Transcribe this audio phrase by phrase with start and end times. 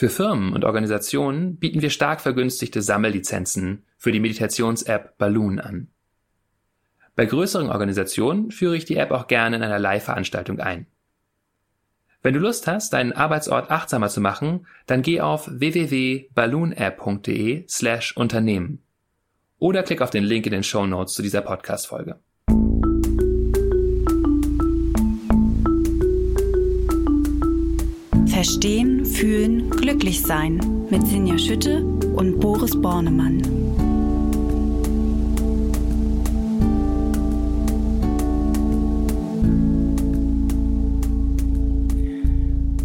[0.00, 5.88] Für Firmen und Organisationen bieten wir stark vergünstigte Sammellizenzen für die Meditations-App Balloon an.
[7.16, 10.86] Bei größeren Organisationen führe ich die App auch gerne in einer Live-Veranstaltung ein.
[12.22, 18.82] Wenn du Lust hast, deinen Arbeitsort achtsamer zu machen, dann geh auf www.balloonapp.de slash Unternehmen
[19.58, 22.18] oder klick auf den Link in den Show Notes zu dieser Podcast-Folge.
[28.40, 33.42] Verstehen, Fühlen, Glücklich-Sein mit Sinja Schütte und Boris Bornemann.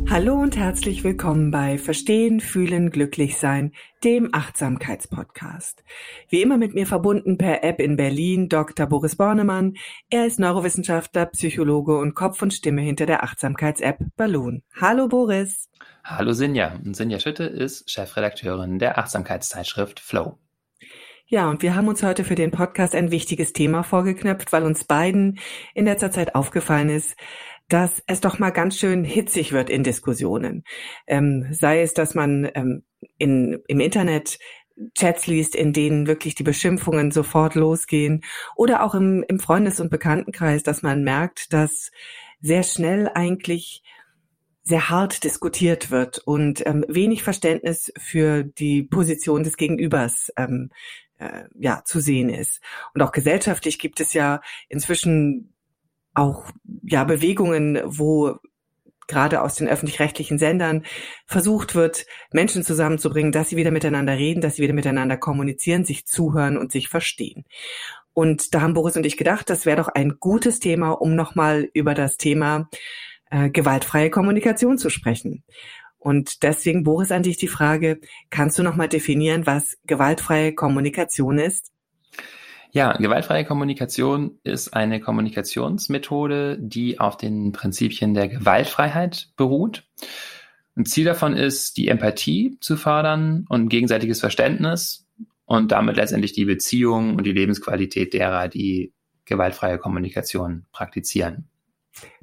[0.07, 5.83] Hallo und herzlich willkommen bei Verstehen, Fühlen, Glücklichsein, dem Achtsamkeitspodcast.
[6.29, 8.85] Wie immer mit mir verbunden per App in Berlin Dr.
[8.85, 9.73] Boris Bornemann.
[10.09, 14.61] Er ist Neurowissenschaftler, Psychologe und Kopf und Stimme hinter der Achtsamkeits-App Balloon.
[14.79, 15.69] Hallo Boris.
[16.03, 16.79] Hallo Sinja.
[16.83, 20.37] Sinja Schütte ist Chefredakteurin der Achtsamkeitszeitschrift Flow.
[21.27, 24.83] Ja, und wir haben uns heute für den Podcast ein wichtiges Thema vorgeknöpft, weil uns
[24.83, 25.39] beiden
[25.73, 27.15] in letzter Zeit aufgefallen ist,
[27.67, 30.63] dass es doch mal ganz schön hitzig wird in Diskussionen.
[31.07, 32.83] Ähm, sei es, dass man ähm,
[33.17, 34.39] in, im Internet
[34.93, 38.23] Chats liest, in denen wirklich die Beschimpfungen sofort losgehen
[38.55, 41.91] oder auch im, im Freundes- und Bekanntenkreis, dass man merkt, dass
[42.41, 43.83] sehr schnell eigentlich
[44.63, 50.71] sehr hart diskutiert wird und ähm, wenig Verständnis für die Position des Gegenübers ähm,
[51.19, 52.61] äh, ja zu sehen ist.
[52.93, 55.54] Und auch gesellschaftlich gibt es ja inzwischen
[56.15, 56.49] auch
[56.83, 58.37] ja Bewegungen, wo
[59.07, 60.83] gerade aus den öffentlich-rechtlichen Sendern
[61.27, 66.05] versucht wird, Menschen zusammenzubringen, dass sie wieder miteinander reden, dass sie wieder miteinander kommunizieren, sich
[66.05, 67.45] zuhören und sich verstehen.
[68.13, 71.69] Und da haben Boris und ich gedacht, das wäre doch ein gutes Thema, um nochmal
[71.73, 72.69] über das Thema
[73.29, 75.43] äh, gewaltfreie Kommunikation zu sprechen.
[75.97, 77.99] Und deswegen, Boris, an dich die Frage,
[78.29, 81.71] kannst du nochmal definieren, was gewaltfreie Kommunikation ist?
[82.75, 89.87] Ja, gewaltfreie Kommunikation ist eine Kommunikationsmethode, die auf den Prinzipien der Gewaltfreiheit beruht.
[90.75, 95.07] Ein Ziel davon ist, die Empathie zu fördern und gegenseitiges Verständnis
[95.45, 98.91] und damit letztendlich die Beziehung und die Lebensqualität derer, die
[99.23, 101.47] gewaltfreie Kommunikation praktizieren.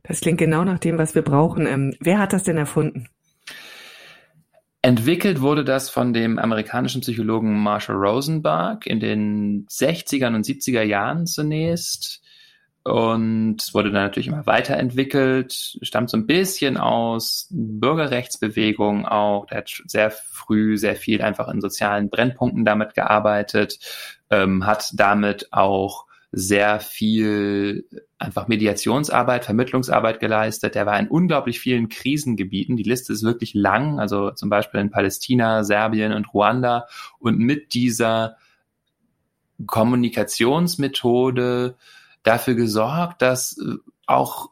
[0.02, 1.66] Das klingt genau nach dem, was wir brauchen.
[1.66, 3.08] Ähm, wer hat das denn erfunden?
[4.84, 11.26] Entwickelt wurde das von dem amerikanischen Psychologen Marshall Rosenberg in den 60ern und 70er Jahren
[11.28, 12.20] zunächst
[12.82, 19.82] und wurde dann natürlich immer weiterentwickelt, stammt so ein bisschen aus Bürgerrechtsbewegung auch, der hat
[19.86, 23.78] sehr früh sehr viel einfach in sozialen Brennpunkten damit gearbeitet,
[24.30, 27.84] ähm, hat damit auch sehr viel
[28.22, 30.76] einfach Mediationsarbeit, Vermittlungsarbeit geleistet.
[30.76, 32.76] Er war in unglaublich vielen Krisengebieten.
[32.76, 36.86] Die Liste ist wirklich lang, also zum Beispiel in Palästina, Serbien und Ruanda.
[37.18, 38.36] Und mit dieser
[39.66, 41.76] Kommunikationsmethode
[42.22, 44.50] dafür gesorgt, dass äh, auch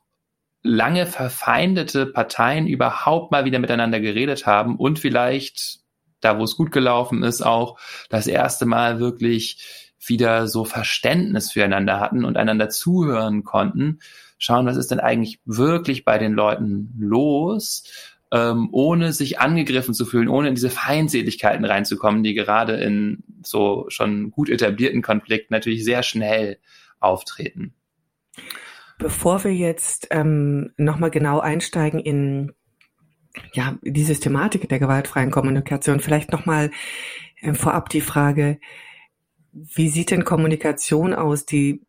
[0.62, 5.80] lange verfeindete Parteien überhaupt mal wieder miteinander geredet haben und vielleicht,
[6.20, 7.78] da wo es gut gelaufen ist, auch
[8.10, 13.98] das erste Mal wirklich wieder so Verständnis füreinander hatten und einander zuhören konnten,
[14.38, 17.84] schauen, was ist denn eigentlich wirklich bei den Leuten los,
[18.32, 23.86] ähm, ohne sich angegriffen zu fühlen, ohne in diese Feindseligkeiten reinzukommen, die gerade in so
[23.88, 26.58] schon gut etablierten Konflikten natürlich sehr schnell
[27.00, 27.74] auftreten.
[28.98, 32.52] Bevor wir jetzt ähm, nochmal genau einsteigen in
[33.54, 36.70] ja, die Systematik der gewaltfreien Kommunikation, vielleicht nochmal
[37.40, 38.58] äh, vorab die Frage,
[39.52, 41.82] wie sieht denn Kommunikation aus, die,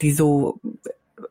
[0.00, 0.60] die so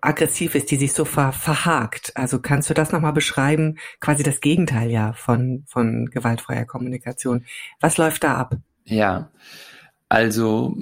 [0.01, 2.11] aggressiv ist, die sich so ver, verhakt?
[2.15, 3.77] Also kannst du das nochmal beschreiben?
[3.99, 7.45] Quasi das Gegenteil ja von, von gewaltfreier Kommunikation.
[7.79, 8.57] Was läuft da ab?
[8.85, 9.29] Ja,
[10.09, 10.77] also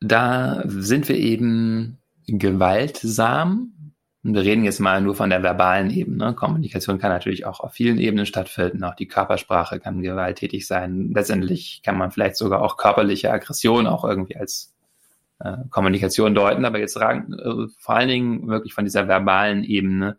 [0.00, 3.72] da sind wir eben gewaltsam
[4.22, 6.34] wir reden jetzt mal nur von der verbalen Ebene.
[6.34, 8.84] Kommunikation kann natürlich auch auf vielen Ebenen stattfinden.
[8.84, 11.10] Auch die Körpersprache kann gewalttätig sein.
[11.14, 14.74] Letztendlich kann man vielleicht sogar auch körperliche Aggression auch irgendwie als
[15.38, 16.66] äh, Kommunikation deuten.
[16.66, 20.18] Aber jetzt sagen, äh, vor allen Dingen wirklich von dieser verbalen Ebene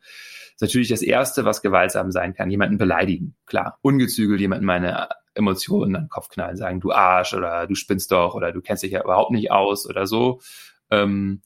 [0.55, 2.49] ist natürlich das Erste, was gewaltsam sein kann.
[2.49, 3.77] Jemanden beleidigen, klar.
[3.83, 8.33] Ungezügelt jemanden meine Emotionen an den Kopf knallen, sagen, du Arsch oder du spinnst doch
[8.33, 10.41] oder du kennst dich ja überhaupt nicht aus oder so.
[10.89, 11.41] Ähm,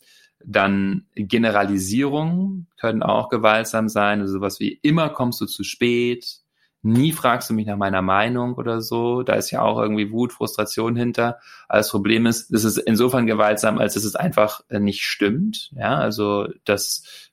[0.48, 6.40] dann Generalisierungen können auch gewaltsam sein, also sowas wie immer kommst du zu spät,
[6.86, 9.24] nie fragst du mich nach meiner Meinung oder so.
[9.24, 11.40] Da ist ja auch irgendwie Wut, Frustration hinter.
[11.68, 15.72] Aber das Problem ist, es ist insofern gewaltsam, als es einfach nicht stimmt.
[15.76, 17.32] Ja, also das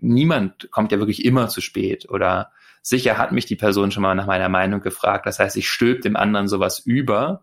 [0.00, 4.14] niemand kommt ja wirklich immer zu spät oder sicher hat mich die Person schon mal
[4.14, 5.26] nach meiner Meinung gefragt.
[5.26, 7.42] Das heißt, ich stülp dem anderen sowas über,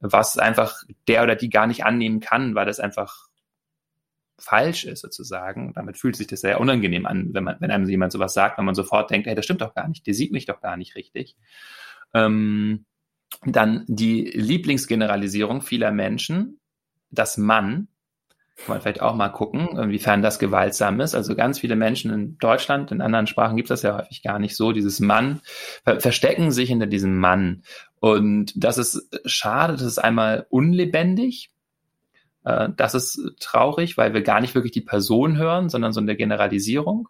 [0.00, 3.28] was einfach der oder die gar nicht annehmen kann, weil das einfach
[4.42, 5.72] falsch ist sozusagen.
[5.74, 8.64] Damit fühlt sich das sehr unangenehm an, wenn man, wenn einem jemand sowas sagt, wenn
[8.64, 10.94] man sofort denkt, hey, das stimmt doch gar nicht, der sieht mich doch gar nicht
[10.96, 11.36] richtig.
[12.14, 12.84] Ähm,
[13.44, 16.60] dann die Lieblingsgeneralisierung vieler Menschen,
[17.10, 17.88] das Mann,
[18.56, 21.14] kann man vielleicht auch mal gucken, inwiefern das gewaltsam ist.
[21.14, 24.38] Also ganz viele Menschen in Deutschland, in anderen Sprachen gibt es das ja häufig gar
[24.38, 24.72] nicht so.
[24.72, 25.40] Dieses Mann
[25.84, 27.62] verstecken sich hinter diesem Mann.
[28.00, 31.50] Und das ist schade, das ist einmal unlebendig,
[32.44, 36.16] äh, das ist traurig, weil wir gar nicht wirklich die Person hören, sondern so eine
[36.16, 37.08] Generalisierung.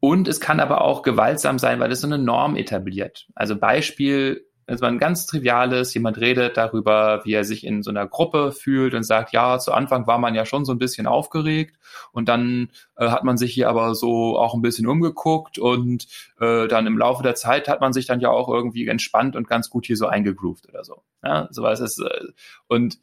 [0.00, 3.26] Und es kann aber auch gewaltsam sein, weil es so eine Norm etabliert.
[3.34, 7.90] Also Beispiel, es war ein ganz triviales, jemand redet darüber, wie er sich in so
[7.90, 11.06] einer Gruppe fühlt und sagt, ja, zu Anfang war man ja schon so ein bisschen
[11.06, 11.78] aufgeregt
[12.12, 16.08] und dann äh, hat man sich hier aber so auch ein bisschen umgeguckt und
[16.40, 19.48] äh, dann im Laufe der Zeit hat man sich dann ja auch irgendwie entspannt und
[19.48, 21.02] ganz gut hier so eingegroovt oder so.
[21.22, 22.32] Ja, sowas ist, äh,
[22.66, 22.98] und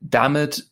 [0.00, 0.66] damit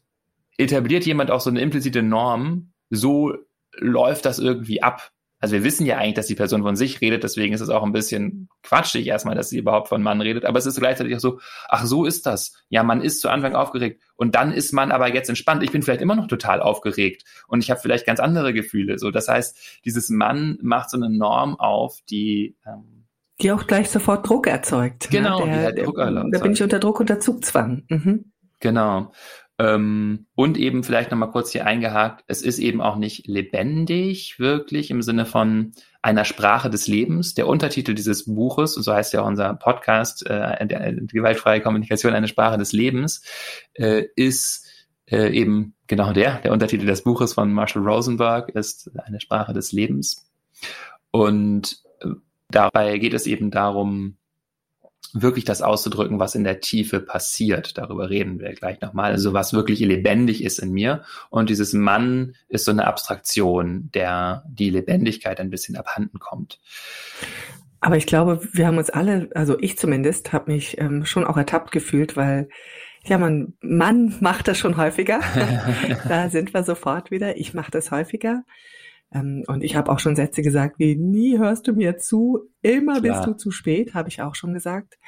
[0.59, 3.35] etabliert jemand auch so eine implizite Norm, so
[3.77, 5.11] läuft das irgendwie ab.
[5.41, 7.83] Also wir wissen ja eigentlich, dass die Person von sich redet, deswegen ist es auch
[7.83, 11.21] ein bisschen quatschig erstmal, dass sie überhaupt von Mann redet, aber es ist gleichzeitig auch
[11.21, 11.39] so,
[11.69, 12.55] ach so ist das.
[12.71, 15.63] Ja, man ist zu Anfang aufgeregt und dann ist man aber jetzt entspannt.
[15.63, 18.99] Ich bin vielleicht immer noch total aufgeregt und ich habe vielleicht ganz andere Gefühle.
[18.99, 23.05] So, das heißt, dieses Mann macht so eine Norm auf, die ähm,
[23.41, 25.13] die auch gleich sofort Druck erzeugt.
[25.13, 25.19] Ne?
[25.19, 25.53] Genau, ne?
[25.53, 26.35] der, die Druck erzeugt.
[26.35, 27.83] Da bin ich unter Druck, unter Zugzwang.
[27.89, 28.33] Mhm.
[28.65, 29.13] Genau.
[29.59, 34.91] Ähm, und eben vielleicht nochmal kurz hier eingehakt, es ist eben auch nicht lebendig, wirklich
[34.91, 37.35] im Sinne von einer Sprache des Lebens.
[37.35, 41.61] Der Untertitel dieses Buches, und so heißt ja auch unser Podcast, äh, der, die gewaltfreie
[41.61, 43.23] Kommunikation, eine Sprache des Lebens,
[43.75, 44.67] äh, ist
[45.11, 46.39] äh, eben genau der.
[46.39, 50.27] Der Untertitel des Buches von Marshall Rosenberg ist eine Sprache des Lebens.
[51.11, 52.07] Und äh,
[52.49, 54.17] dabei geht es eben darum,
[55.13, 57.79] wirklich das auszudrücken, was in der Tiefe passiert.
[57.79, 59.13] Darüber reden wir gleich nochmal.
[59.13, 61.05] Also was wirklich lebendig ist in mir.
[61.31, 66.61] Und dieses Mann ist so eine Abstraktion, der die Lebendigkeit ein bisschen abhanden kommt.
[67.81, 71.37] Aber ich glaube, wir haben uns alle, also ich zumindest, habe mich ähm, schon auch
[71.37, 72.49] ertappt gefühlt, weil
[73.05, 75.21] ja, man, Mann macht das schon häufiger.
[76.09, 77.37] da sind wir sofort wieder.
[77.37, 78.43] Ich mache das häufiger.
[79.15, 83.01] Ähm, und ich habe auch schon Sätze gesagt wie, nie hörst du mir zu, immer
[83.01, 83.15] Klar.
[83.15, 84.99] bist du zu spät, habe ich auch schon gesagt.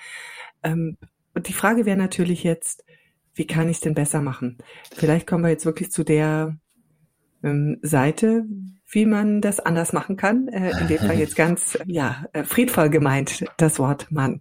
[0.62, 0.96] Ähm,
[1.34, 2.84] und die Frage wäre natürlich jetzt,
[3.34, 4.56] wie kann ich es denn besser machen?
[4.94, 6.56] Vielleicht kommen wir jetzt wirklich zu der
[7.42, 8.46] ähm, Seite,
[8.88, 10.48] wie man das anders machen kann.
[10.48, 14.40] Äh, in dem Fall jetzt ganz ja, äh, friedvoll gemeint, das Wort Mann.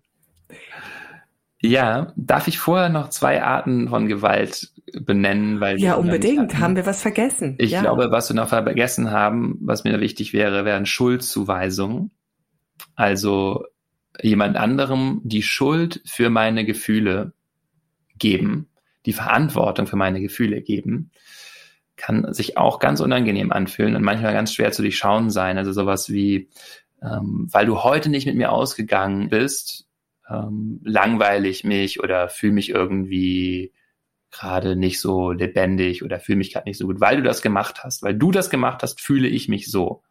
[1.61, 5.59] Ja, darf ich vorher noch zwei Arten von Gewalt benennen?
[5.59, 6.59] Weil ja, unbedingt.
[6.59, 7.55] Haben wir was vergessen?
[7.57, 7.81] Ich ja.
[7.81, 12.11] glaube, was wir noch vergessen haben, was mir wichtig wäre, wären Schuldzuweisungen.
[12.95, 13.65] Also
[14.21, 17.33] jemand anderem die Schuld für meine Gefühle
[18.17, 18.69] geben,
[19.05, 21.11] die Verantwortung für meine Gefühle geben,
[21.95, 25.57] kann sich auch ganz unangenehm anfühlen und manchmal ganz schwer zu durchschauen sein.
[25.57, 26.49] Also sowas wie,
[27.01, 29.84] ähm, weil du heute nicht mit mir ausgegangen bist,
[30.29, 33.73] ähm, langweile ich mich oder fühle mich irgendwie
[34.31, 37.83] gerade nicht so lebendig oder fühle mich gerade nicht so gut, weil du das gemacht
[37.83, 38.03] hast.
[38.03, 40.03] Weil du das gemacht hast, fühle ich mich so.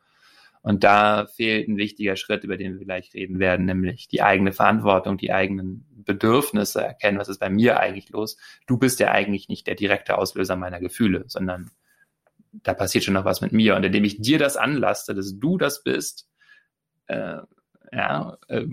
[0.62, 4.52] Und da fehlt ein wichtiger Schritt, über den wir gleich reden werden, nämlich die eigene
[4.52, 8.38] Verantwortung, die eigenen Bedürfnisse erkennen, was ist bei mir eigentlich los.
[8.66, 11.70] Du bist ja eigentlich nicht der direkte Auslöser meiner Gefühle, sondern
[12.50, 13.76] da passiert schon noch was mit mir.
[13.76, 16.30] Und indem ich dir das anlaste, dass du das bist,
[17.08, 17.40] äh,
[17.92, 18.64] ja, äh,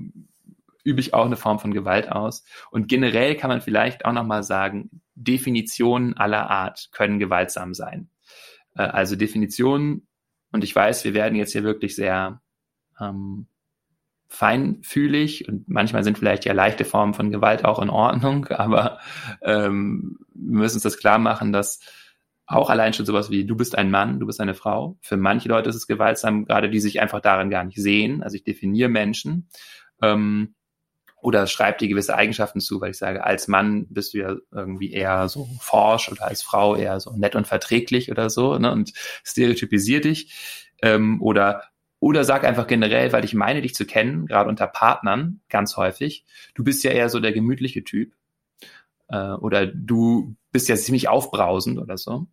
[0.84, 2.44] übe ich auch eine Form von Gewalt aus.
[2.72, 8.10] Und generell kann man vielleicht auch nochmal sagen, Definitionen aller Art können gewaltsam sein.
[8.76, 10.08] Äh, also Definitionen,
[10.52, 12.42] und ich weiß, wir werden jetzt hier wirklich sehr
[13.00, 13.48] ähm,
[14.28, 19.00] feinfühlig und manchmal sind vielleicht ja leichte Formen von Gewalt auch in Ordnung, aber
[19.42, 21.80] ähm, wir müssen uns das klar machen, dass
[22.46, 24.98] auch allein schon sowas wie du bist ein Mann, du bist eine Frau.
[25.02, 28.24] Für manche Leute ist es gewaltsam, gerade die sich einfach darin gar nicht sehen.
[28.24, 29.48] Also ich definiere Menschen.
[30.02, 30.56] Ähm,
[31.22, 34.92] oder schreibe dir gewisse Eigenschaften zu, weil ich sage, als Mann bist du ja irgendwie
[34.92, 38.94] eher so forsch oder als Frau eher so nett und verträglich oder so, ne, und
[39.24, 40.34] stereotypisier dich.
[40.82, 41.64] Ähm, oder
[42.00, 46.26] oder sag einfach generell, weil ich meine, dich zu kennen, gerade unter Partnern, ganz häufig,
[46.56, 48.14] du bist ja eher so der gemütliche Typ.
[49.08, 52.26] Äh, oder du bist ja ziemlich aufbrausend oder so.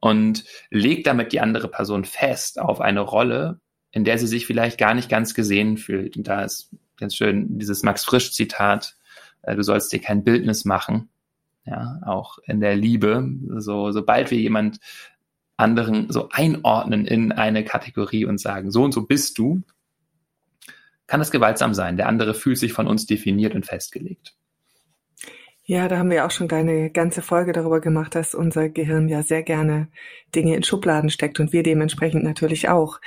[0.00, 4.78] Und leg damit die andere Person fest auf eine Rolle, in der sie sich vielleicht
[4.78, 6.16] gar nicht ganz gesehen fühlt.
[6.16, 8.96] Und da ist ganz schön dieses Max Frisch Zitat,
[9.42, 11.08] äh, du sollst dir kein Bildnis machen.
[11.64, 13.28] Ja, auch in der Liebe.
[13.56, 14.80] So, sobald wir jemand
[15.58, 19.62] anderen so einordnen in eine Kategorie und sagen, so und so bist du,
[21.06, 21.96] kann das gewaltsam sein.
[21.96, 24.37] Der andere fühlt sich von uns definiert und festgelegt.
[25.70, 29.22] Ja, da haben wir auch schon eine ganze Folge darüber gemacht, dass unser Gehirn ja
[29.22, 29.88] sehr gerne
[30.34, 33.02] Dinge in Schubladen steckt und wir dementsprechend natürlich auch.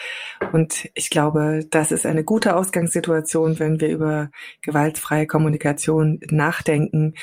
[0.54, 4.30] Und ich glaube, das ist eine gute Ausgangssituation, wenn wir über
[4.62, 7.16] gewaltfreie Kommunikation nachdenken,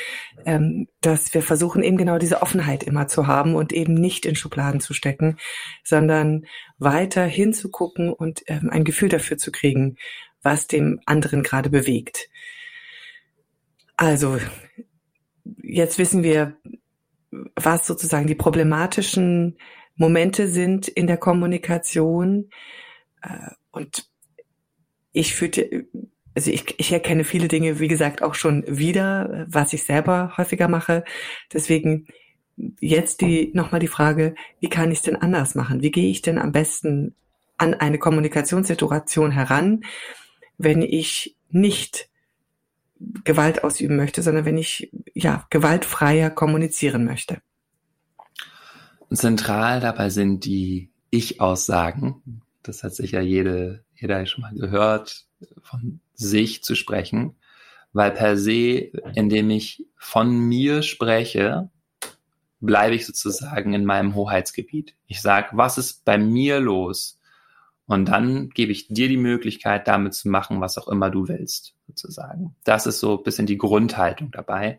[0.45, 4.35] ähm, dass wir versuchen, eben genau diese Offenheit immer zu haben und eben nicht in
[4.35, 5.37] Schubladen zu stecken,
[5.85, 6.47] sondern
[6.79, 9.99] weiter hinzugucken und ähm, ein Gefühl dafür zu kriegen,
[10.43, 12.29] was dem anderen gerade bewegt.
[13.97, 14.39] Also
[15.63, 16.57] jetzt wissen wir,
[17.57, 19.59] was sozusagen die problematischen
[19.97, 22.51] Momente sind in der Kommunikation.
[23.23, 24.09] Äh, und
[25.13, 25.87] ich fühlte,
[26.35, 30.69] also ich, ich erkenne viele Dinge, wie gesagt, auch schon wieder, was ich selber häufiger
[30.69, 31.05] mache.
[31.53, 32.07] Deswegen
[32.81, 35.83] jetzt die, nochmal die Frage, wie kann ich es denn anders machen?
[35.83, 37.15] Wie gehe ich denn am besten
[37.57, 39.85] an eine Kommunikationssituation heran,
[40.59, 42.09] wenn ich nicht
[43.25, 47.41] Gewalt ausüben möchte, sondern wenn ich ja gewaltfreier kommunizieren möchte.
[49.13, 52.43] Zentral dabei sind die Ich-Aussagen.
[52.63, 55.27] Das hat sicher jede, jeder schon mal gehört,
[55.63, 57.37] von sich zu sprechen,
[57.93, 61.71] weil per se, indem ich von mir spreche,
[62.61, 64.95] bleibe ich sozusagen in meinem Hoheitsgebiet.
[65.07, 67.18] Ich sage, was ist bei mir los?
[67.89, 71.75] Und dann gebe ich dir die Möglichkeit, damit zu machen, was auch immer du willst,
[71.87, 72.55] sozusagen.
[72.65, 74.79] Das ist so ein bisschen die Grundhaltung dabei.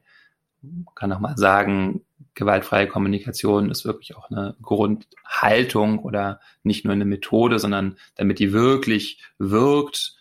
[0.61, 6.93] Man kann auch mal sagen, gewaltfreie Kommunikation ist wirklich auch eine Grundhaltung oder nicht nur
[6.93, 10.15] eine Methode, sondern damit die wirklich wirkt,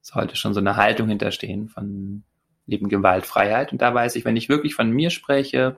[0.00, 2.22] sollte schon so eine Haltung hinterstehen von
[2.66, 3.70] eben Gewaltfreiheit.
[3.70, 5.76] Und da weiß ich, wenn ich wirklich von mir spreche,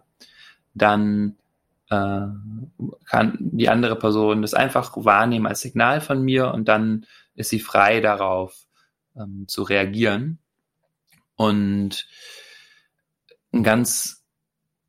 [0.75, 1.39] dann
[1.90, 2.26] äh,
[3.04, 7.61] kann die andere Person das einfach wahrnehmen als Signal von mir und dann ist sie
[7.61, 8.66] frei darauf
[9.16, 10.38] ähm, zu reagieren.
[11.35, 12.06] Und
[13.52, 14.25] ein ganz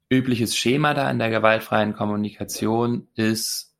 [0.09, 3.73] übliches Schema da in der gewaltfreien Kommunikation ist,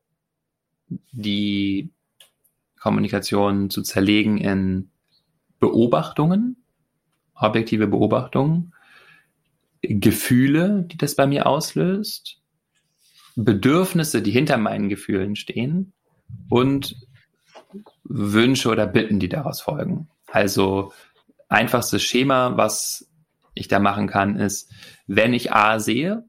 [1.12, 1.92] die
[2.80, 4.90] Kommunikation zu zerlegen in
[5.60, 6.64] Beobachtungen,
[7.36, 8.74] objektive Beobachtungen,
[9.82, 12.41] Gefühle, die das bei mir auslöst,
[13.36, 15.94] Bedürfnisse, die hinter meinen Gefühlen stehen
[16.50, 16.96] und
[18.04, 20.10] Wünsche oder Bitten, die daraus folgen.
[20.28, 20.94] Also
[21.48, 23.10] einfachstes Schema, was
[23.54, 24.72] ich da machen kann, ist,
[25.08, 26.26] wenn ich A sehe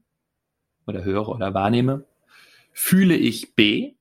[0.85, 2.05] oder höre oder wahrnehme,
[2.71, 3.93] fühle ich B,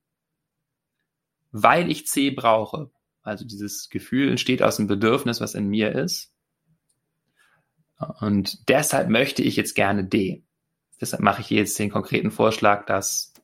[1.53, 2.91] weil ich C brauche.
[3.23, 6.33] Also dieses Gefühl entsteht aus dem Bedürfnis, was in mir ist.
[8.21, 10.43] Und deshalb möchte ich jetzt gerne D.
[11.03, 13.35] Deshalb mache ich jetzt den konkreten Vorschlag, dass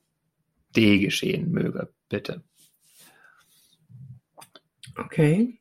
[0.75, 2.43] D geschehen möge, bitte.
[4.95, 5.59] Okay.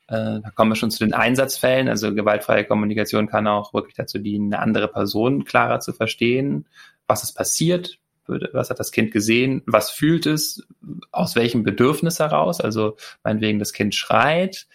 [0.07, 1.89] Äh, da kommen wir schon zu den Einsatzfällen.
[1.89, 6.65] Also gewaltfreie Kommunikation kann auch wirklich dazu dienen, eine andere Person klarer zu verstehen,
[7.07, 10.67] was ist passiert, was hat das Kind gesehen, was fühlt es,
[11.11, 14.67] aus welchem Bedürfnis heraus, also meinetwegen das Kind schreit,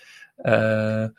[0.45, 1.11] äh, äh,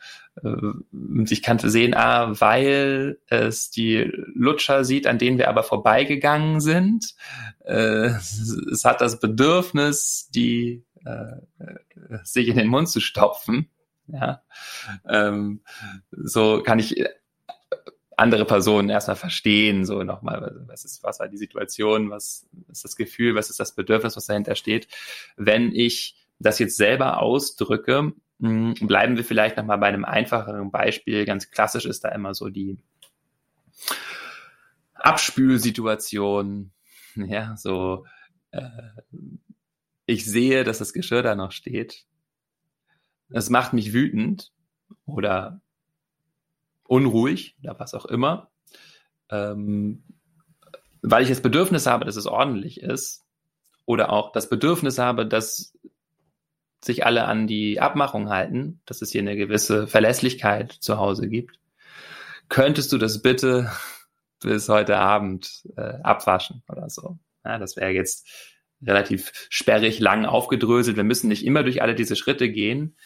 [1.28, 7.14] ich kann sehen, ah, weil es die Lutscher sieht, an denen wir aber vorbeigegangen sind.
[7.64, 8.10] Äh,
[8.70, 11.36] es hat das Bedürfnis, die äh,
[12.22, 13.70] sich in den Mund zu stopfen.
[14.06, 14.42] Ja,
[15.08, 15.62] ähm,
[16.10, 17.02] so kann ich
[18.16, 22.96] andere Personen erstmal verstehen, so nochmal, was ist, was war die Situation, was ist das
[22.96, 24.88] Gefühl, was ist das Bedürfnis, was dahinter steht.
[25.36, 31.24] Wenn ich das jetzt selber ausdrücke, hm, bleiben wir vielleicht nochmal bei einem einfacheren Beispiel.
[31.24, 32.78] Ganz klassisch ist da immer so die
[34.94, 36.70] Abspülsituation.
[37.16, 38.06] Ja, so,
[38.50, 38.68] äh,
[40.04, 42.06] ich sehe, dass das Geschirr da noch steht.
[43.30, 44.50] Es macht mich wütend
[45.06, 45.60] oder
[46.86, 48.50] unruhig oder was auch immer,
[49.30, 50.04] ähm,
[51.02, 53.24] weil ich das Bedürfnis habe, dass es ordentlich ist
[53.84, 55.76] oder auch das Bedürfnis habe, dass
[56.84, 61.58] sich alle an die Abmachung halten, dass es hier eine gewisse Verlässlichkeit zu Hause gibt.
[62.48, 63.70] Könntest du das bitte
[64.40, 67.18] bis heute Abend äh, abwaschen oder so?
[67.44, 68.28] Ja, das wäre jetzt
[68.82, 70.96] relativ sperrig lang aufgedröselt.
[70.96, 72.96] Wir müssen nicht immer durch alle diese Schritte gehen.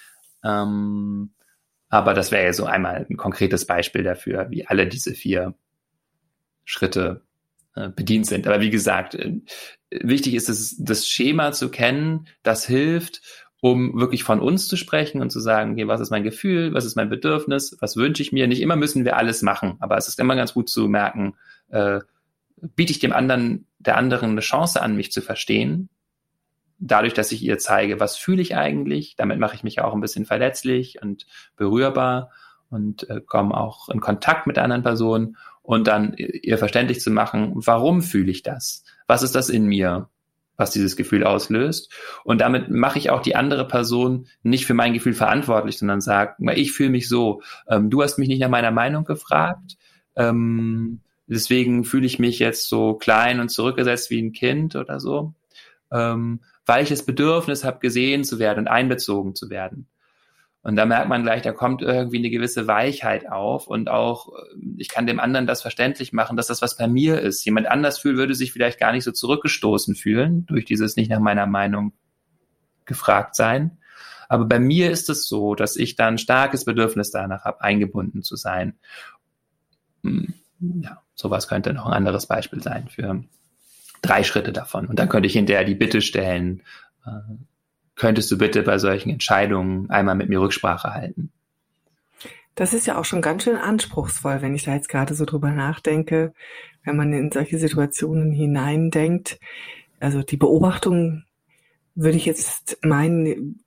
[0.45, 1.35] Ähm,
[1.89, 5.55] aber das wäre ja so einmal ein konkretes Beispiel dafür, wie alle diese vier
[6.65, 7.23] Schritte
[7.75, 8.47] äh, bedient sind.
[8.47, 9.41] Aber wie gesagt, äh,
[9.91, 13.23] wichtig ist es, das Schema zu kennen, das hilft,
[13.61, 16.85] um wirklich von uns zu sprechen und zu sagen, okay, was ist mein Gefühl, was
[16.85, 18.47] ist mein Bedürfnis, was wünsche ich mir.
[18.47, 21.35] Nicht immer müssen wir alles machen, aber es ist immer ganz gut zu merken,
[21.71, 22.01] äh,
[22.77, 25.89] biete ich dem anderen, der anderen eine Chance an, mich zu verstehen
[26.79, 30.01] dadurch, dass ich ihr zeige, was fühle ich eigentlich, damit mache ich mich auch ein
[30.01, 32.31] bisschen verletzlich und berührbar
[32.71, 37.11] und äh, komme auch in Kontakt mit der anderen Person und dann ihr verständlich zu
[37.11, 38.85] machen, warum fühle ich das?
[39.07, 40.09] Was ist das in mir,
[40.57, 41.93] was dieses Gefühl auslöst?
[42.25, 46.37] Und damit mache ich auch die andere Person nicht für mein Gefühl verantwortlich, sondern sage,
[46.55, 47.43] ich fühle mich so.
[47.69, 49.77] Ähm, du hast mich nicht nach meiner Meinung gefragt.
[50.17, 55.35] Ähm, deswegen fühle ich mich jetzt so klein und zurückgesetzt wie ein Kind oder so.
[55.91, 59.89] Ähm, weil ich das Bedürfnis habe, gesehen zu werden und einbezogen zu werden.
[60.61, 64.57] Und da merkt man gleich, da kommt irgendwie eine gewisse Weichheit auf und auch, äh,
[64.77, 67.43] ich kann dem anderen das verständlich machen, dass das was bei mir ist.
[67.47, 71.21] Jemand anders fühlt, würde sich vielleicht gar nicht so zurückgestoßen fühlen durch dieses nicht nach
[71.21, 71.95] meiner Meinung
[72.85, 73.79] gefragt sein.
[74.29, 78.23] Aber bei mir ist es so, dass ich da ein starkes Bedürfnis danach habe, eingebunden
[78.23, 78.79] zu sein.
[80.05, 80.35] Hm,
[80.83, 83.25] ja, sowas könnte noch ein anderes Beispiel sein für
[84.03, 84.87] drei Schritte davon.
[84.87, 86.63] Und dann könnte ich hinterher die Bitte stellen,
[87.07, 87.11] äh,
[87.97, 91.33] könntest du bitte bei solchen Entscheidungen einmal mit mir Rücksprache halten?
[92.55, 95.51] Das ist ja auch schon ganz schön anspruchsvoll, wenn ich da jetzt gerade so drüber
[95.51, 96.33] nachdenke,
[96.85, 99.39] wenn man in solche Situationen hineindenkt.
[100.01, 101.25] Also die Beobachtung
[101.95, 103.65] würde ich jetzt meinen,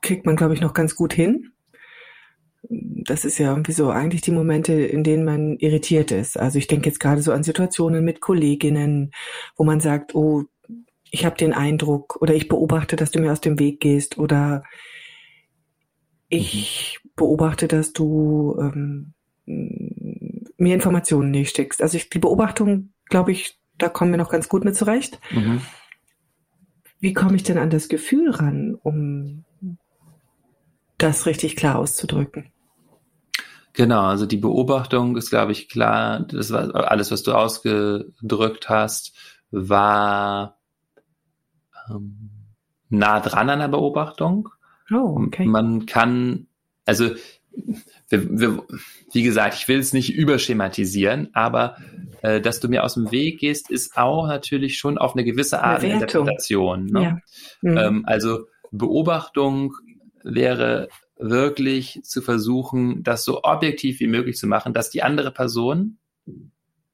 [0.00, 1.52] kriegt man, glaube ich, noch ganz gut hin
[2.62, 6.38] das ist ja irgendwie so eigentlich die Momente, in denen man irritiert ist.
[6.38, 9.12] Also ich denke jetzt gerade so an Situationen mit Kolleginnen,
[9.56, 10.44] wo man sagt, oh,
[11.10, 14.62] ich habe den Eindruck oder ich beobachte, dass du mir aus dem Weg gehst oder
[16.28, 19.14] ich beobachte, dass du ähm,
[19.46, 21.82] mir Informationen nicht schickst.
[21.82, 25.18] Also ich, die Beobachtung, glaube ich, da kommen wir noch ganz gut mit zurecht.
[25.32, 25.62] Mhm.
[27.00, 29.44] Wie komme ich denn an das Gefühl ran, um
[31.02, 32.52] das richtig klar auszudrücken?
[33.72, 36.20] Genau, also die Beobachtung ist, glaube ich, klar.
[36.20, 39.16] Das war alles, was du ausgedrückt hast,
[39.50, 40.58] war
[41.88, 42.30] ähm,
[42.88, 44.48] nah dran an der Beobachtung.
[44.92, 45.46] Oh, okay.
[45.46, 46.48] Man kann,
[46.84, 47.10] also
[48.08, 48.64] wir, wir,
[49.12, 51.76] wie gesagt, ich will es nicht überschematisieren, aber
[52.22, 55.62] äh, dass du mir aus dem Weg gehst, ist auch natürlich schon auf eine gewisse
[55.62, 56.86] Art eine Interpretation.
[56.86, 57.02] Ne?
[57.02, 57.18] Ja.
[57.62, 57.76] Mhm.
[57.76, 59.74] Ähm, also Beobachtung
[60.22, 60.88] wäre
[61.20, 65.98] wirklich zu versuchen, das so objektiv wie möglich zu machen, dass die andere Person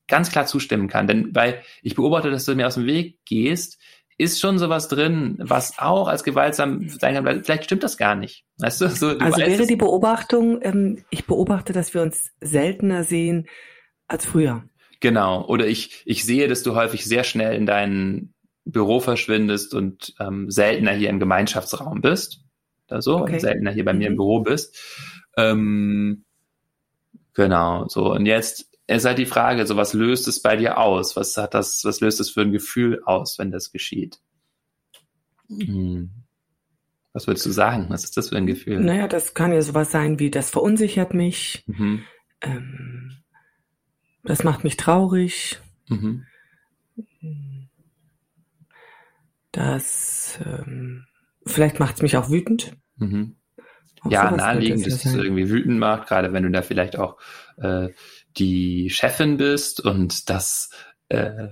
[0.09, 1.07] ganz klar zustimmen kann.
[1.07, 3.79] Denn weil ich beobachte, dass du mir aus dem Weg gehst,
[4.19, 7.45] ist schon sowas drin, was auch als gewaltsam sein kann.
[7.45, 8.45] Vielleicht stimmt das gar nicht.
[8.59, 8.89] Weißt du?
[8.89, 13.47] So, du also wäre die Beobachtung, ähm, ich beobachte, dass wir uns seltener sehen
[14.09, 14.65] als früher.
[15.01, 15.45] Genau.
[15.47, 18.33] Oder ich, ich sehe, dass du häufig sehr schnell in dein
[18.65, 22.46] Büro verschwindest und ähm, seltener hier im Gemeinschaftsraum bist
[22.89, 23.39] oder so, okay.
[23.39, 24.19] seltener hier bei mir im mhm.
[24.19, 24.77] Büro bist.
[25.37, 26.25] Ähm,
[27.35, 28.13] genau, so.
[28.13, 31.17] Und jetzt ist halt die Frage, so was löst es bei dir aus?
[31.17, 34.21] Was hat das, was löst es für ein Gefühl aus, wenn das geschieht?
[35.49, 36.11] Hm.
[37.13, 37.87] Was würdest du sagen?
[37.89, 38.79] Was ist das für ein Gefühl?
[38.81, 42.05] Naja, das kann ja sowas sein wie, das verunsichert mich, mhm.
[42.43, 43.17] ähm,
[44.23, 46.27] das macht mich traurig, mhm.
[49.51, 51.07] das ähm,
[51.47, 52.77] Vielleicht macht es mich auch wütend.
[52.97, 53.37] Mhm.
[54.09, 57.19] ja, naheliegend, dass es irgendwie wütend macht, gerade wenn du da vielleicht auch
[57.57, 57.89] äh,
[58.37, 60.71] die Chefin bist und das
[61.09, 61.49] äh,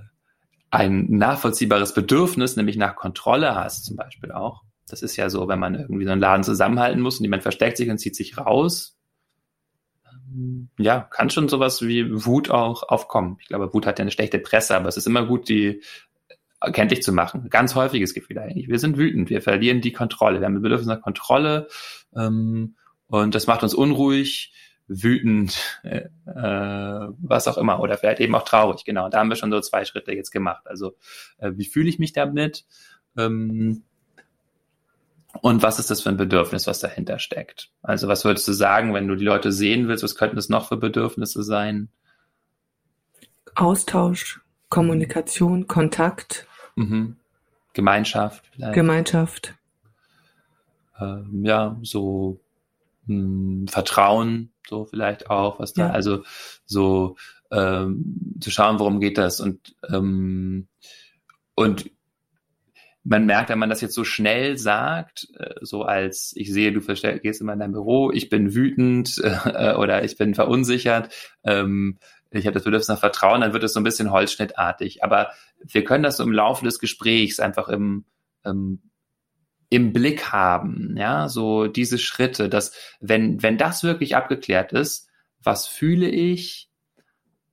[0.71, 4.63] ein nachvollziehbares Bedürfnis, nämlich nach Kontrolle hast, zum Beispiel auch.
[4.87, 7.77] Das ist ja so, wenn man irgendwie so einen Laden zusammenhalten muss und jemand versteckt
[7.77, 8.97] sich und zieht sich raus,
[10.77, 13.37] ja, kann schon sowas wie Wut auch aufkommen.
[13.39, 15.81] Ich glaube, Wut hat ja eine schlechte Presse, aber es ist immer gut, die
[16.61, 17.49] kenntlich zu machen.
[17.49, 18.67] Ganz häufiges Gefühl eigentlich.
[18.67, 20.39] Wir sind wütend, wir verlieren die Kontrolle.
[20.39, 21.67] Wir haben ein Bedürfnis nach Kontrolle
[22.15, 22.75] ähm,
[23.07, 24.53] und das macht uns unruhig,
[24.87, 27.79] wütend, äh, was auch immer.
[27.79, 29.09] Oder vielleicht eben auch traurig, genau.
[29.09, 30.65] Da haben wir schon so zwei Schritte jetzt gemacht.
[30.67, 30.95] Also
[31.37, 32.65] äh, wie fühle ich mich damit?
[33.17, 33.83] Ähm,
[35.41, 37.71] und was ist das für ein Bedürfnis, was dahinter steckt?
[37.81, 40.67] Also was würdest du sagen, wenn du die Leute sehen willst, was könnten das noch
[40.67, 41.89] für Bedürfnisse sein?
[43.55, 46.47] Austausch, Kommunikation, Kontakt.
[46.75, 47.17] Mhm.
[47.73, 48.73] Gemeinschaft vielleicht.
[48.73, 49.53] Gemeinschaft.
[50.99, 52.39] Ähm, ja, so
[53.05, 55.91] mh, hm, Vertrauen, so vielleicht auch, was da, ja.
[55.91, 56.23] also
[56.65, 57.17] so
[57.51, 60.67] ähm, zu schauen, worum geht das und ähm,
[61.55, 61.89] und
[63.03, 66.81] man merkt, wenn man das jetzt so schnell sagt, äh, so als ich sehe, du
[66.81, 71.99] gehst immer in dein Büro, ich bin wütend äh, oder ich bin verunsichert, ähm,
[72.37, 75.03] ich habe das Bedürfnis nach Vertrauen, dann wird es so ein bisschen holzschnittartig.
[75.03, 75.31] Aber
[75.63, 78.05] wir können das so im Laufe des Gesprächs einfach im,
[78.43, 78.81] ähm,
[79.69, 85.09] im Blick haben, ja, so diese Schritte, dass wenn, wenn das wirklich abgeklärt ist,
[85.43, 86.69] was fühle ich,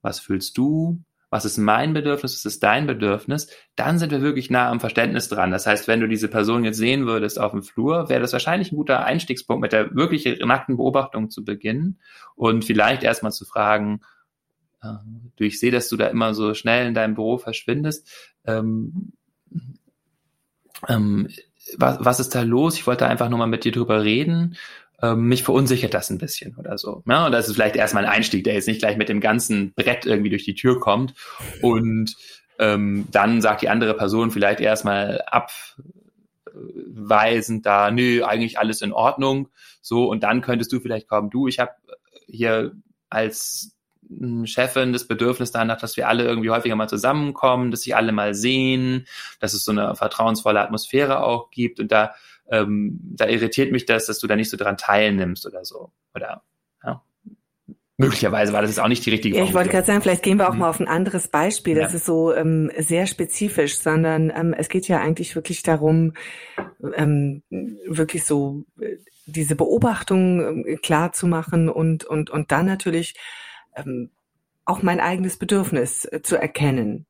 [0.01, 4.51] was fühlst du, was ist mein Bedürfnis, was ist dein Bedürfnis, dann sind wir wirklich
[4.51, 5.49] nah am Verständnis dran.
[5.49, 8.71] Das heißt, wenn du diese Person jetzt sehen würdest auf dem Flur, wäre das wahrscheinlich
[8.71, 11.99] ein guter Einstiegspunkt, mit der wirklich nackten Beobachtung zu beginnen
[12.35, 14.01] und vielleicht erstmal zu fragen,
[15.37, 18.09] du, ich sehe, dass du da immer so schnell in deinem Büro verschwindest.
[18.45, 19.13] Ähm,
[20.87, 21.29] ähm,
[21.77, 22.75] was, was ist da los?
[22.75, 24.57] Ich wollte einfach nur mal mit dir drüber reden
[25.03, 27.03] ähm, mich verunsichert das ein bisschen oder so.
[27.05, 29.73] Ja, und das ist vielleicht erstmal ein Einstieg, der jetzt nicht gleich mit dem ganzen
[29.73, 31.13] Brett irgendwie durch die Tür kommt.
[31.61, 32.15] Und
[32.57, 35.21] ähm, dann sagt die andere Person vielleicht erstmal
[36.55, 39.49] abweisend da, nö, eigentlich alles in Ordnung.
[39.81, 41.71] So, und dann könntest du vielleicht kommen, du, ich habe
[42.25, 42.71] hier
[43.09, 43.75] als
[44.45, 48.33] Chefin das Bedürfnis danach, dass wir alle irgendwie häufiger mal zusammenkommen, dass sich alle mal
[48.33, 49.07] sehen,
[49.39, 51.79] dass es so eine vertrauensvolle Atmosphäre auch gibt.
[51.79, 52.13] Und da
[52.49, 55.91] ähm, da irritiert mich das, dass du da nicht so dran teilnimmst oder so.
[56.13, 56.43] Oder
[56.83, 57.01] ja.
[57.97, 60.37] Möglicherweise war das jetzt auch nicht die richtige ja, Ich wollte gerade sagen, vielleicht gehen
[60.37, 60.59] wir auch mhm.
[60.59, 61.75] mal auf ein anderes Beispiel.
[61.75, 61.97] Das ja.
[61.97, 66.13] ist so ähm, sehr spezifisch, sondern ähm, es geht ja eigentlich wirklich darum,
[66.95, 67.43] ähm,
[67.87, 73.15] wirklich so äh, diese Beobachtung ähm, klar zu machen und, und, und dann natürlich
[73.75, 74.09] ähm,
[74.65, 77.05] auch mein eigenes Bedürfnis äh, zu erkennen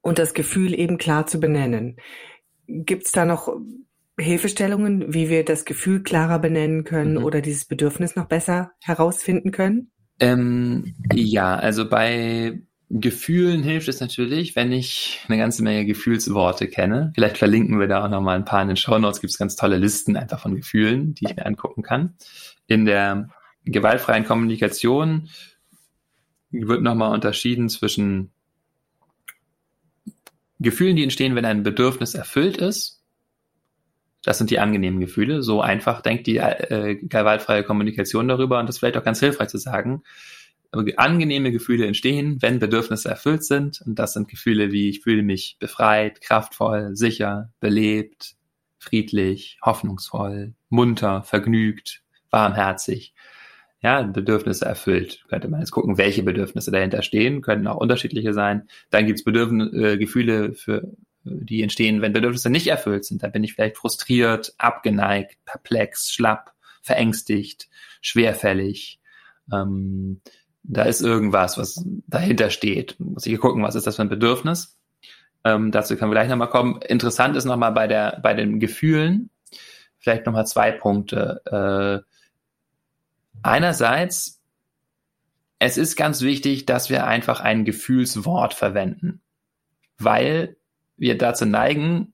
[0.00, 1.96] und das Gefühl eben klar zu benennen.
[2.66, 3.54] Gibt es da noch
[4.18, 7.24] Hilfestellungen, wie wir das Gefühl klarer benennen können mhm.
[7.24, 9.90] oder dieses Bedürfnis noch besser herausfinden können?
[10.18, 17.12] Ähm, ja, also bei Gefühlen hilft es natürlich, wenn ich eine ganze Menge Gefühlsworte kenne.
[17.14, 19.20] Vielleicht verlinken wir da auch nochmal ein paar in den Show Notes.
[19.20, 22.14] Gibt es ganz tolle Listen einfach von Gefühlen, die ich mir angucken kann.
[22.68, 23.28] In der
[23.66, 25.28] gewaltfreien Kommunikation
[26.50, 28.30] wird nochmal unterschieden zwischen
[30.58, 33.02] Gefühlen, die entstehen, wenn ein Bedürfnis erfüllt ist.
[34.22, 35.42] Das sind die angenehmen Gefühle.
[35.42, 39.48] So einfach denkt die äh, gewaltfreie Kommunikation darüber und das ist vielleicht auch ganz hilfreich
[39.48, 40.02] zu sagen.
[40.96, 43.80] Angenehme Gefühle entstehen, wenn Bedürfnisse erfüllt sind.
[43.86, 48.34] Und das sind Gefühle wie ich fühle mich befreit, kraftvoll, sicher, belebt,
[48.78, 53.14] friedlich, hoffnungsvoll, munter, vergnügt, warmherzig
[53.80, 55.24] ja, Bedürfnisse erfüllt.
[55.28, 58.68] Könnte man jetzt gucken, welche Bedürfnisse dahinter stehen, könnten auch unterschiedliche sein.
[58.90, 60.90] Dann gibt es äh, Gefühle, für,
[61.26, 63.22] die entstehen, wenn Bedürfnisse nicht erfüllt sind.
[63.22, 67.68] Da bin ich vielleicht frustriert, abgeneigt, perplex, schlapp, verängstigt,
[68.00, 69.00] schwerfällig.
[69.52, 70.20] Ähm,
[70.62, 72.98] da ist irgendwas, was dahinter steht.
[72.98, 74.76] Muss ich gucken, was ist das für ein Bedürfnis?
[75.44, 76.80] Ähm, dazu können wir gleich nochmal kommen.
[76.82, 79.30] Interessant ist nochmal bei der, bei den Gefühlen,
[79.98, 81.40] vielleicht nochmal zwei Punkte.
[82.04, 82.15] Äh,
[83.46, 84.42] Einerseits,
[85.60, 89.22] es ist ganz wichtig, dass wir einfach ein Gefühlswort verwenden,
[89.98, 90.56] weil
[90.96, 92.12] wir dazu neigen,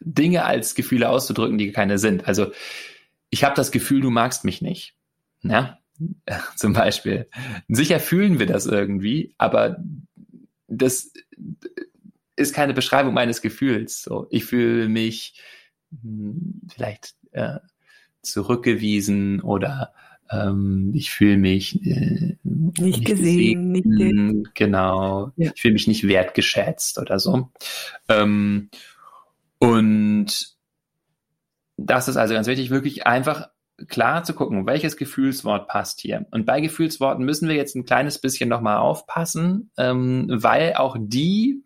[0.00, 2.28] Dinge als Gefühle auszudrücken, die keine sind.
[2.28, 2.52] Also
[3.30, 4.94] ich habe das Gefühl, du magst mich nicht.
[5.40, 5.78] Ja,
[6.56, 7.30] zum Beispiel.
[7.66, 9.82] Sicher fühlen wir das irgendwie, aber
[10.68, 11.12] das
[12.36, 14.02] ist keine Beschreibung meines Gefühls.
[14.02, 15.40] So, ich fühle mich
[16.02, 17.58] hm, vielleicht äh,
[18.26, 19.92] zurückgewiesen oder
[20.30, 25.52] ähm, ich fühle mich äh, nicht, nicht, gesehen, gesehen nicht genau, ja.
[25.54, 27.50] ich fühle mich nicht wertgeschätzt oder so.
[28.08, 28.70] Ähm,
[29.58, 30.56] und
[31.76, 33.48] das ist also ganz wichtig, wirklich einfach
[33.88, 36.26] klar zu gucken, welches Gefühlswort passt hier.
[36.30, 41.62] Und bei Gefühlsworten müssen wir jetzt ein kleines bisschen nochmal aufpassen, ähm, weil auch die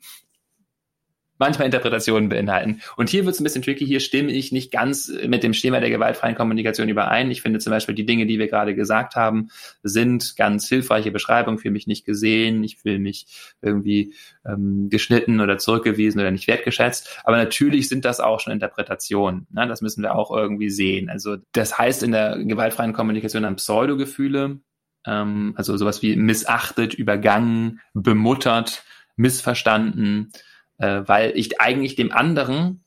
[1.40, 2.80] manchmal Interpretationen beinhalten.
[2.96, 3.86] Und hier wird es ein bisschen tricky.
[3.86, 7.30] Hier stimme ich nicht ganz mit dem Schema der gewaltfreien Kommunikation überein.
[7.30, 9.48] Ich finde zum Beispiel die Dinge, die wir gerade gesagt haben,
[9.82, 11.56] sind ganz hilfreiche Beschreibungen.
[11.56, 12.62] Ich fühle mich nicht gesehen.
[12.62, 13.26] Ich fühle mich
[13.62, 17.20] irgendwie ähm, geschnitten oder zurückgewiesen oder nicht wertgeschätzt.
[17.24, 19.46] Aber natürlich sind das auch schon Interpretationen.
[19.50, 19.66] Ne?
[19.66, 21.08] Das müssen wir auch irgendwie sehen.
[21.08, 24.60] Also das heißt in der gewaltfreien Kommunikation dann Pseudogefühle.
[25.06, 28.84] Ähm, also sowas wie missachtet, übergangen, bemuttert,
[29.16, 30.32] missverstanden
[30.80, 32.82] äh, weil ich eigentlich dem anderen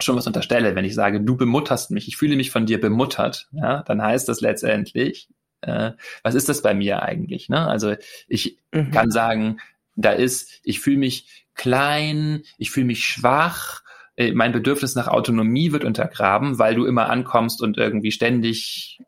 [0.00, 3.48] schon was unterstelle, wenn ich sage, du bemutterst mich, ich fühle mich von dir bemuttert,
[3.52, 5.28] ja, dann heißt das letztendlich,
[5.60, 7.48] äh, was ist das bei mir eigentlich?
[7.48, 7.66] Ne?
[7.66, 7.94] Also
[8.28, 8.90] ich mhm.
[8.90, 9.58] kann sagen,
[9.96, 13.82] da ist, ich fühle mich klein, ich fühle mich schwach,
[14.16, 19.00] äh, mein Bedürfnis nach Autonomie wird untergraben, weil du immer ankommst und irgendwie ständig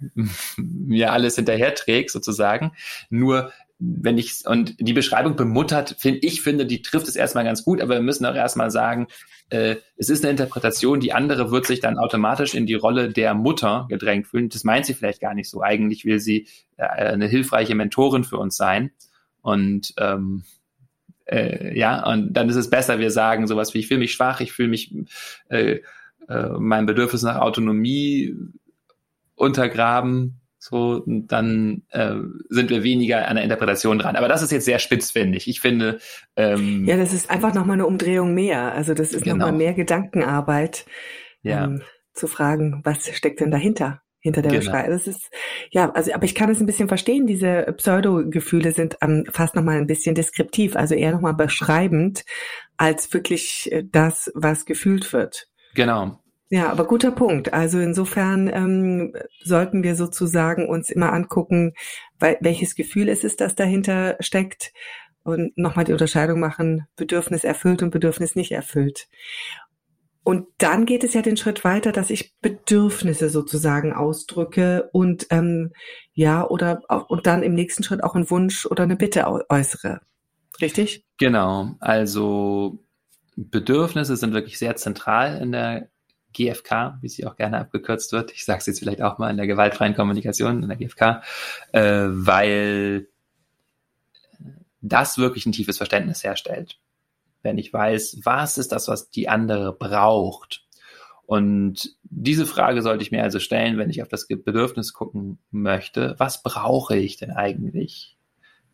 [0.56, 2.72] mir alles hinterher trägst, sozusagen.
[3.08, 3.52] Nur
[3.84, 7.80] wenn ich und die Beschreibung bemuttert, finde ich finde, die trifft es erstmal ganz gut,
[7.80, 9.08] aber wir müssen auch erstmal sagen,
[9.50, 13.34] äh, es ist eine Interpretation, die andere wird sich dann automatisch in die Rolle der
[13.34, 14.48] Mutter gedrängt fühlen.
[14.48, 15.62] Das meint sie vielleicht gar nicht so.
[15.62, 18.92] Eigentlich will sie äh, eine hilfreiche Mentorin für uns sein.
[19.40, 20.44] Und ähm,
[21.24, 24.40] äh, ja, und dann ist es besser, wir sagen sowas wie, ich fühle mich schwach,
[24.40, 24.94] ich fühle mich
[25.48, 25.80] äh,
[26.28, 28.36] äh, mein Bedürfnis nach Autonomie
[29.34, 32.14] untergraben so, dann äh,
[32.48, 34.14] sind wir weniger an der Interpretation dran.
[34.14, 35.48] Aber das ist jetzt sehr spitzfindig.
[35.48, 35.98] Ich finde.
[36.36, 38.72] Ähm, ja, das ist einfach nochmal eine Umdrehung mehr.
[38.72, 39.38] Also das ist genau.
[39.38, 40.86] nochmal mehr Gedankenarbeit,
[41.42, 41.64] ja.
[41.64, 41.82] ähm,
[42.14, 44.02] zu fragen, was steckt denn dahinter?
[44.20, 44.60] hinter der genau.
[44.60, 44.92] Beschreibung.
[44.92, 45.32] Das ist,
[45.72, 47.26] ja, also, aber ich kann es ein bisschen verstehen.
[47.26, 52.22] Diese Pseudo-Gefühle sind ähm, fast nochmal ein bisschen deskriptiv, also eher nochmal beschreibend,
[52.76, 55.48] als wirklich äh, das, was gefühlt wird.
[55.74, 56.21] Genau.
[56.52, 57.54] Ja, aber guter Punkt.
[57.54, 61.72] Also insofern ähm, sollten wir sozusagen uns immer angucken,
[62.18, 64.74] welches Gefühl es ist, das dahinter steckt
[65.22, 69.08] und nochmal die Unterscheidung machen, Bedürfnis erfüllt und Bedürfnis nicht erfüllt.
[70.24, 75.72] Und dann geht es ja den Schritt weiter, dass ich Bedürfnisse sozusagen ausdrücke und ähm,
[76.12, 80.00] ja oder und dann im nächsten Schritt auch einen Wunsch oder eine Bitte äußere.
[80.60, 81.06] Richtig?
[81.16, 81.76] Genau.
[81.80, 82.84] Also
[83.36, 85.88] Bedürfnisse sind wirklich sehr zentral in der
[86.32, 88.32] GFK, wie sie auch gerne abgekürzt wird.
[88.32, 91.22] Ich sage es jetzt vielleicht auch mal in der gewaltfreien Kommunikation, in der GFK,
[91.72, 93.08] äh, weil
[94.80, 96.78] das wirklich ein tiefes Verständnis herstellt.
[97.42, 100.64] Wenn ich weiß, was ist das, was die andere braucht.
[101.26, 106.14] Und diese Frage sollte ich mir also stellen, wenn ich auf das Bedürfnis gucken möchte.
[106.18, 108.16] Was brauche ich denn eigentlich?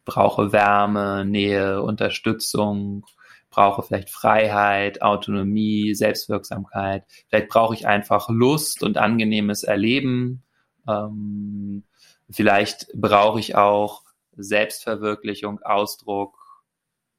[0.09, 3.05] brauche Wärme, Nähe, Unterstützung,
[3.51, 7.05] brauche vielleicht Freiheit, Autonomie, Selbstwirksamkeit.
[7.29, 10.43] Vielleicht brauche ich einfach Lust und angenehmes Erleben.
[10.87, 11.85] Ähm,
[12.31, 14.03] vielleicht brauche ich auch
[14.37, 16.39] Selbstverwirklichung, Ausdruck,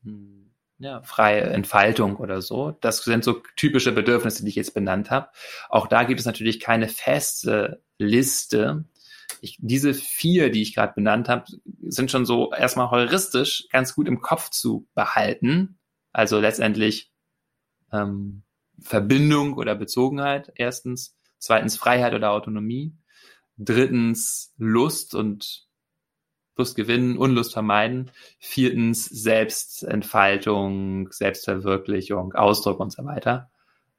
[0.04, 0.40] hm,
[0.80, 2.72] ja, freie Entfaltung oder so.
[2.80, 5.30] Das sind so typische Bedürfnisse, die ich jetzt benannt habe.
[5.68, 8.86] Auch da gibt es natürlich keine feste Liste.
[9.42, 11.46] Ich, diese vier, die ich gerade benannt habe,
[11.82, 15.79] sind schon so erstmal heuristisch ganz gut im Kopf zu behalten.
[16.12, 17.12] Also letztendlich
[17.92, 18.44] ähm,
[18.80, 22.96] Verbindung oder Bezogenheit erstens, zweitens Freiheit oder Autonomie,
[23.58, 25.68] drittens Lust und
[26.56, 33.50] Lust gewinnen, Unlust vermeiden, viertens Selbstentfaltung, Selbstverwirklichung, Ausdruck und so weiter.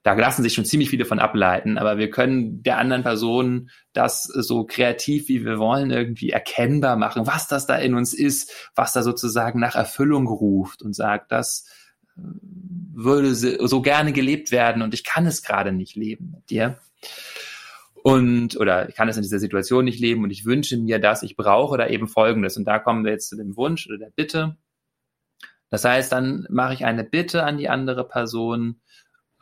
[0.03, 4.25] Da lassen sich schon ziemlich viele von ableiten, aber wir können der anderen Person das
[4.25, 8.94] so kreativ wie wir wollen irgendwie erkennbar machen, was das da in uns ist, was
[8.94, 11.66] da sozusagen nach Erfüllung ruft und sagt, das
[12.92, 16.78] würde so gerne gelebt werden und ich kann es gerade nicht leben mit dir.
[18.02, 21.22] Und, oder ich kann es in dieser Situation nicht leben und ich wünsche mir das,
[21.22, 22.56] ich brauche da eben Folgendes.
[22.56, 24.56] Und da kommen wir jetzt zu dem Wunsch oder der Bitte.
[25.68, 28.80] Das heißt, dann mache ich eine Bitte an die andere Person,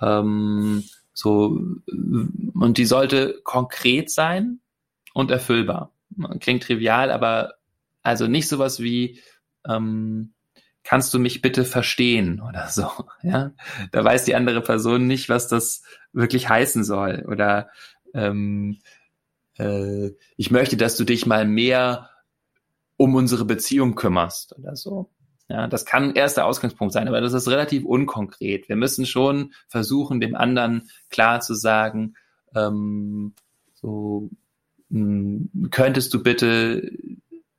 [0.01, 4.61] ähm, so, und die sollte konkret sein
[5.15, 5.93] und erfüllbar.
[6.39, 7.55] Klingt trivial, aber
[8.03, 9.21] also nicht sowas wie,
[9.67, 10.35] ähm,
[10.89, 12.89] kannst du mich bitte verstehen oder so,
[13.23, 13.53] ja.
[13.93, 15.83] Da weiß die andere Person nicht, was das
[16.15, 17.69] wirklich heißen soll oder
[18.15, 18.79] ähm,
[19.59, 22.09] äh, ich möchte, dass du dich mal mehr
[22.97, 25.11] um unsere Beziehung kümmerst oder so.
[25.51, 28.71] Ja, das kann erster Ausgangspunkt sein, aber das ist relativ unkonkret.
[28.71, 32.15] Wir müssen schon versuchen, dem anderen klar zu sagen,
[32.55, 33.35] ähm,
[33.75, 34.31] so
[34.89, 35.01] mh,
[35.53, 36.91] hm, könntest du bitte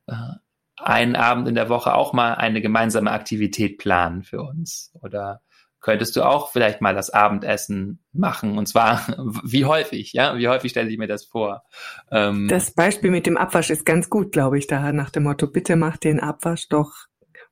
[0.08, 0.34] äh,
[0.82, 4.92] einen Abend in der Woche auch mal eine gemeinsame Aktivität planen für uns?
[5.02, 5.42] Oder
[5.82, 8.58] könntest du auch vielleicht mal das Abendessen machen?
[8.58, 9.02] Und zwar,
[9.44, 10.38] wie häufig, ja?
[10.38, 11.64] Wie häufig stelle ich mir das vor?
[12.12, 15.48] Ähm, das Beispiel mit dem Abwasch ist ganz gut, glaube ich, da nach dem Motto,
[15.48, 16.92] bitte mach den Abwasch doch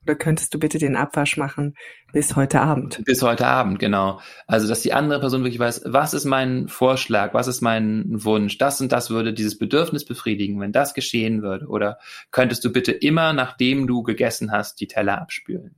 [0.08, 1.76] Oder könntest du bitte den Abwasch machen
[2.14, 3.04] bis heute Abend?
[3.04, 4.22] Bis heute Abend, genau.
[4.48, 8.58] Also, dass die andere Person wirklich weiß, was ist mein Vorschlag, was ist mein Wunsch,
[8.58, 11.68] das und das würde dieses Bedürfnis befriedigen, wenn das geschehen würde.
[11.68, 11.98] Oder
[12.32, 15.76] könntest du bitte immer, nachdem du gegessen hast, die Teller abspülen?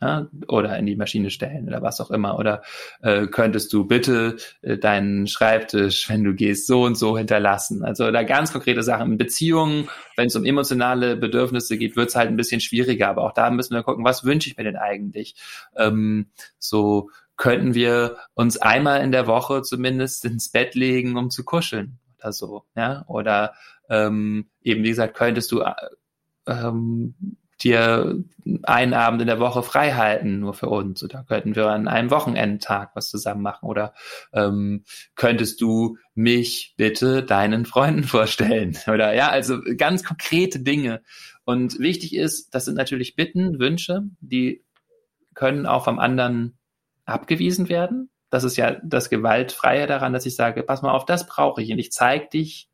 [0.00, 2.38] Ja, oder in die Maschine stellen oder was auch immer.
[2.38, 2.62] Oder
[3.02, 7.84] äh, könntest du bitte äh, deinen Schreibtisch, wenn du gehst, so und so hinterlassen.
[7.84, 9.12] Also da ganz konkrete Sachen.
[9.12, 13.08] In Beziehungen, wenn es um emotionale Bedürfnisse geht, wird es halt ein bisschen schwieriger.
[13.08, 15.34] Aber auch da müssen wir gucken, was wünsche ich mir denn eigentlich?
[15.76, 16.26] Ähm,
[16.58, 21.98] so könnten wir uns einmal in der Woche zumindest ins Bett legen, um zu kuscheln
[22.18, 22.64] oder so.
[22.76, 23.54] Ja, oder
[23.88, 25.74] ähm, eben wie gesagt, könntest du äh,
[26.46, 27.14] ähm,
[27.62, 28.22] dir
[28.62, 31.02] einen Abend in der Woche frei halten, nur für uns.
[31.02, 33.68] Oder könnten wir an einem Wochenendtag was zusammen machen?
[33.68, 33.94] Oder
[34.32, 34.84] ähm,
[35.16, 38.76] könntest du mich bitte deinen Freunden vorstellen?
[38.86, 41.02] Oder ja, also ganz konkrete Dinge.
[41.44, 44.62] Und wichtig ist, das sind natürlich Bitten, Wünsche, die
[45.34, 46.58] können auch vom anderen
[47.04, 48.10] abgewiesen werden.
[48.30, 51.72] Das ist ja das Gewaltfreie daran, dass ich sage, pass mal auf, das brauche ich
[51.72, 52.67] und ich zeige dich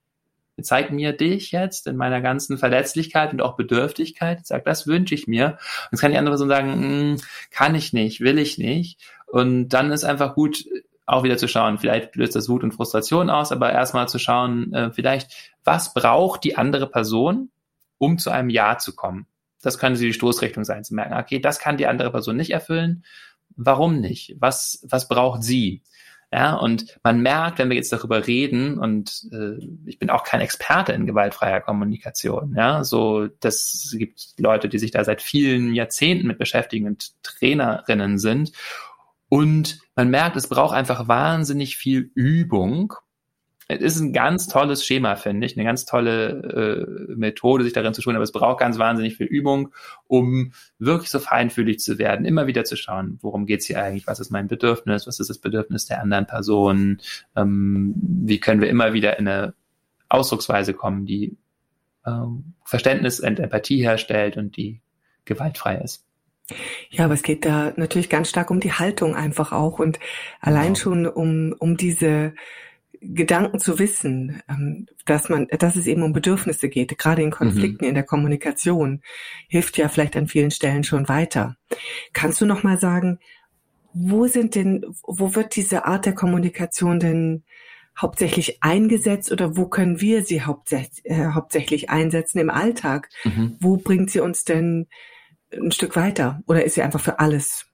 [0.63, 4.47] zeig mir dich jetzt in meiner ganzen Verletzlichkeit und auch Bedürftigkeit.
[4.47, 5.47] Sag, das wünsche ich mir.
[5.47, 7.17] Und jetzt kann die andere Person sagen, hm,
[7.51, 9.01] kann ich nicht, will ich nicht.
[9.27, 10.65] Und dann ist einfach gut,
[11.07, 14.73] auch wieder zu schauen, vielleicht löst das Wut und Frustration aus, aber erstmal zu schauen,
[14.73, 17.51] äh, vielleicht, was braucht die andere Person,
[17.99, 19.27] um zu einem Ja zu kommen?
[19.61, 23.05] Das könnte die Stoßrichtung sein, zu merken, okay, das kann die andere Person nicht erfüllen.
[23.57, 24.37] Warum nicht?
[24.39, 25.83] Was, was braucht sie?
[26.33, 30.41] Ja, und man merkt, wenn wir jetzt darüber reden, und äh, ich bin auch kein
[30.41, 36.27] Experte in gewaltfreier Kommunikation, ja, so, das gibt Leute, die sich da seit vielen Jahrzehnten
[36.27, 38.53] mit beschäftigen und Trainerinnen sind.
[39.29, 42.95] Und man merkt, es braucht einfach wahnsinnig viel Übung,
[43.69, 47.95] es ist ein ganz tolles Schema, finde ich, eine ganz tolle äh, Methode, sich darin
[47.95, 49.73] zu schulen, aber es braucht ganz wahnsinnig viel Übung,
[50.07, 54.21] um wirklich so feinfühlig zu werden, immer wieder zu schauen, worum geht's hier eigentlich, was
[54.21, 57.01] ist mein Bedürfnis, was ist das Bedürfnis der anderen Person,
[57.37, 59.55] ähm, wie können wir immer wieder in eine
[60.09, 61.37] Ausdrucksweise kommen, die
[62.07, 64.81] ähm, Verständnis und Empathie herstellt und die
[65.25, 66.05] gewaltfrei ist.
[66.91, 69.99] Ja, aber es geht da natürlich ganz stark um die Haltung einfach auch und
[70.41, 70.79] allein genau.
[70.79, 72.35] schon um, um diese
[73.13, 77.85] Gedanken zu wissen, ähm, dass man, dass es eben um Bedürfnisse geht, gerade in Konflikten
[77.85, 77.89] mhm.
[77.91, 79.03] in der Kommunikation,
[79.49, 81.57] hilft ja vielleicht an vielen Stellen schon weiter.
[82.13, 83.19] Kannst du noch mal sagen,
[83.93, 87.45] wo sind denn, wo wird diese Art der Kommunikation denn
[87.97, 93.09] hauptsächlich eingesetzt oder wo können wir sie hauptsächlich, äh, hauptsächlich einsetzen im Alltag?
[93.25, 93.57] Mhm.
[93.61, 94.89] Wo bringt sie uns denn
[95.53, 97.67] ein Stück weiter oder ist sie einfach für alles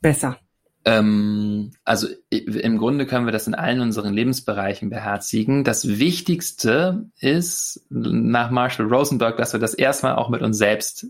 [0.00, 0.38] besser?
[0.86, 5.64] Ähm, also im Grunde können wir das in allen unseren Lebensbereichen beherzigen.
[5.64, 11.08] Das Wichtigste ist nach Marshall Rosenberg, dass wir das erstmal auch mit uns selbst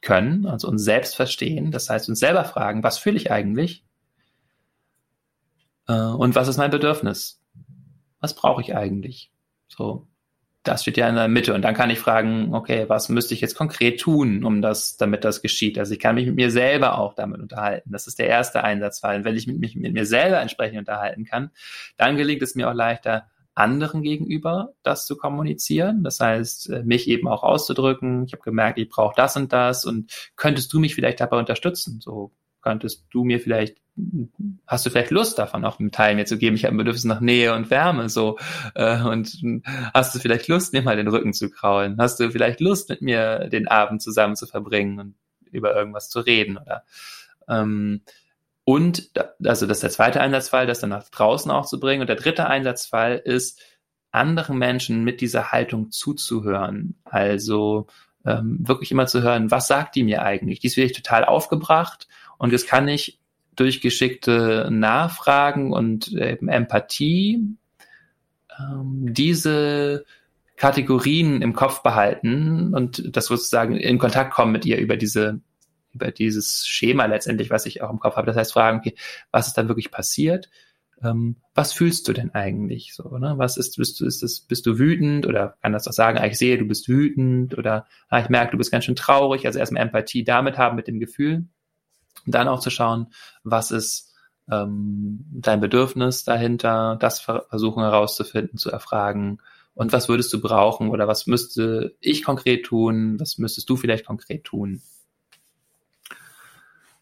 [0.00, 1.70] können, also uns selbst verstehen.
[1.72, 3.84] Das heißt, uns selber fragen, was fühle ich eigentlich?
[5.86, 7.38] Äh, und was ist mein Bedürfnis?
[8.18, 9.30] Was brauche ich eigentlich?
[9.68, 10.06] So
[10.62, 11.54] das steht ja in der Mitte.
[11.54, 15.24] Und dann kann ich fragen, okay, was müsste ich jetzt konkret tun, um das, damit
[15.24, 15.78] das geschieht?
[15.78, 17.90] Also ich kann mich mit mir selber auch damit unterhalten.
[17.92, 19.16] Das ist der erste Einsatzfall.
[19.16, 21.50] Und wenn ich mich mit mir selber entsprechend unterhalten kann,
[21.96, 26.04] dann gelingt es mir auch leichter, anderen gegenüber das zu kommunizieren.
[26.04, 28.24] Das heißt, äh, mich eben auch auszudrücken.
[28.24, 32.00] Ich habe gemerkt, ich brauche das und das und könntest du mich vielleicht dabei unterstützen?
[32.00, 33.78] So könntest du mir vielleicht,
[34.66, 36.56] hast du vielleicht Lust davon auch einen Teil mir zu geben?
[36.56, 38.38] Ich habe ein Bedürfnis nach Nähe und Wärme so
[38.74, 39.42] äh, und
[39.94, 41.96] hast du vielleicht Lust, mir mal den Rücken zu kraulen?
[41.98, 45.14] Hast du vielleicht Lust, mit mir den Abend zusammen zu verbringen und
[45.50, 46.84] über irgendwas zu reden oder
[47.48, 48.02] ähm,
[48.64, 49.10] und
[49.44, 52.02] also das ist der zweite Einsatzfall, das dann nach draußen auch zu bringen.
[52.02, 53.60] Und der dritte Einsatzfall ist,
[54.12, 56.96] anderen Menschen mit dieser Haltung zuzuhören.
[57.04, 57.86] Also
[58.24, 60.60] ähm, wirklich immer zu hören, was sagt die mir eigentlich?
[60.60, 62.08] Die ist wirklich total aufgebracht
[62.38, 63.19] und jetzt kann ich
[63.60, 67.56] durch geschickte Nachfragen und eben Empathie
[68.58, 70.04] ähm, diese
[70.56, 75.40] Kategorien im Kopf behalten und das sozusagen in Kontakt kommen mit ihr über diese
[75.92, 78.26] über dieses Schema letztendlich, was ich auch im Kopf habe.
[78.26, 78.94] Das heißt, fragen, okay,
[79.32, 80.48] was ist da wirklich passiert?
[81.02, 83.18] Ähm, was fühlst du denn eigentlich so?
[83.18, 83.34] Ne?
[83.38, 86.26] Was ist, bist du, ist das, bist du wütend oder kann das doch sagen, ah,
[86.26, 89.46] ich sehe, du bist wütend oder ah, ich merke, du bist ganz schön traurig.
[89.46, 91.46] Also erstmal Empathie damit haben mit dem Gefühl.
[92.26, 93.08] Und dann auch zu schauen,
[93.42, 94.14] was ist
[94.50, 99.38] ähm, dein Bedürfnis dahinter, das versuchen herauszufinden, zu erfragen.
[99.74, 103.18] Und was würdest du brauchen oder was müsste ich konkret tun?
[103.20, 104.82] Was müsstest du vielleicht konkret tun?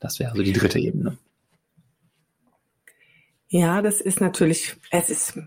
[0.01, 1.19] Das wäre also die dritte Ebene.
[3.49, 5.39] Ja, das ist natürlich, es ist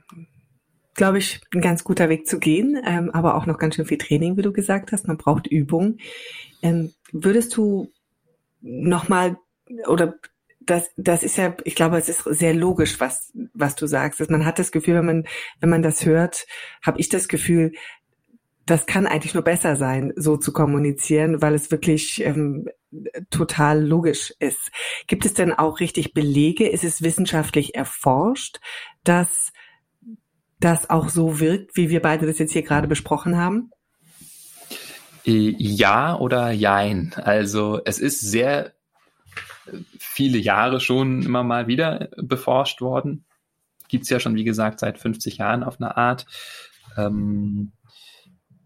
[0.94, 3.98] glaube ich, ein ganz guter Weg zu gehen, ähm, aber auch noch ganz schön viel
[3.98, 5.08] Training, wie du gesagt hast.
[5.08, 5.98] Man braucht Übung.
[6.62, 7.92] Ähm, würdest du
[8.62, 9.38] nochmal
[9.88, 10.16] oder
[10.60, 14.22] das, das ist ja, ich glaube, es ist sehr logisch, was, was du sagst.
[14.22, 15.28] Also man hat das Gefühl, wenn man,
[15.60, 16.46] wenn man das hört,
[16.86, 17.72] habe ich das Gefühl,
[18.66, 22.70] das kann eigentlich nur besser sein, so zu kommunizieren, weil es wirklich ähm,
[23.32, 24.72] total logisch ist.
[25.08, 26.70] Gibt es denn auch richtig Belege?
[26.70, 28.60] Ist es wissenschaftlich erforscht,
[29.04, 29.52] dass
[30.60, 33.72] das auch so wirkt, wie wir beide das jetzt hier gerade besprochen haben?
[35.26, 37.14] Äh, ja oder jein.
[37.16, 38.74] Also es ist sehr
[40.00, 43.26] viele Jahre schon immer mal wieder beforscht worden.
[43.88, 46.26] Gibt's ja schon, wie gesagt, seit 50 Jahren auf eine Art.
[46.98, 47.72] Ähm,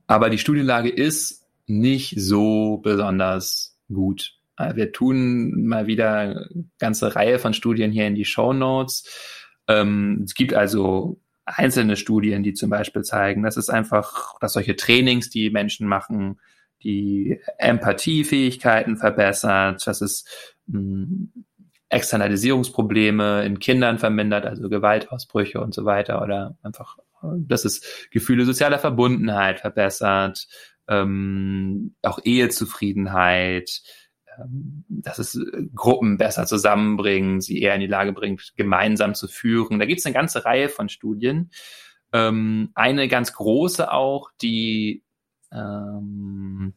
[0.07, 4.36] aber die Studienlage ist nicht so besonders gut.
[4.57, 6.49] Äh, wir tun mal wieder eine
[6.80, 9.03] ganze Reihe von Studien hier in die Show Notes.
[9.68, 14.76] Ähm, es gibt also einzelne Studien, die zum Beispiel zeigen, dass es einfach, dass solche
[14.76, 16.39] Trainings, die Menschen machen,
[16.86, 20.25] die Empathiefähigkeiten verbessert, dass es
[20.67, 21.31] mh, hm,
[21.89, 28.79] Externalisierungsprobleme in Kindern vermindert, also Gewaltausbrüche und so weiter, oder einfach, dass es Gefühle sozialer
[28.79, 30.47] Verbundenheit verbessert,
[30.88, 33.81] ähm, auch Ehezufriedenheit,
[34.38, 35.39] ähm, dass es
[35.73, 39.79] Gruppen besser zusammenbringen, sie eher in die Lage bringt, gemeinsam zu führen.
[39.79, 41.51] Da gibt es eine ganze Reihe von Studien.
[42.13, 45.05] Ähm, eine ganz große auch, die
[45.56, 46.74] ähm,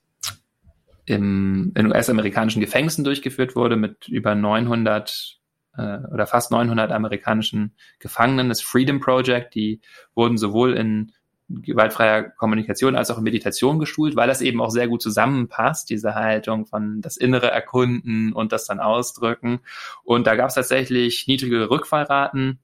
[1.07, 5.39] im, in US-amerikanischen Gefängnissen durchgeführt wurde mit über 900
[5.77, 9.81] äh, oder fast 900 amerikanischen Gefangenen, das Freedom Project, die
[10.15, 11.13] wurden sowohl in
[11.49, 16.15] gewaltfreier Kommunikation als auch in Meditation geschult, weil das eben auch sehr gut zusammenpasst, diese
[16.15, 19.61] Haltung von das innere Erkunden und das dann ausdrücken.
[20.05, 22.59] Und da gab es tatsächlich niedrige Rückfallraten,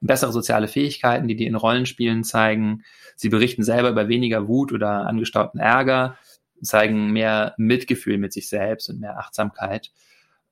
[0.00, 2.82] bessere soziale Fähigkeiten, die die in Rollenspielen zeigen.
[3.16, 6.16] Sie berichten selber über weniger Wut oder angestauten Ärger
[6.62, 9.90] zeigen mehr Mitgefühl mit sich selbst und mehr Achtsamkeit.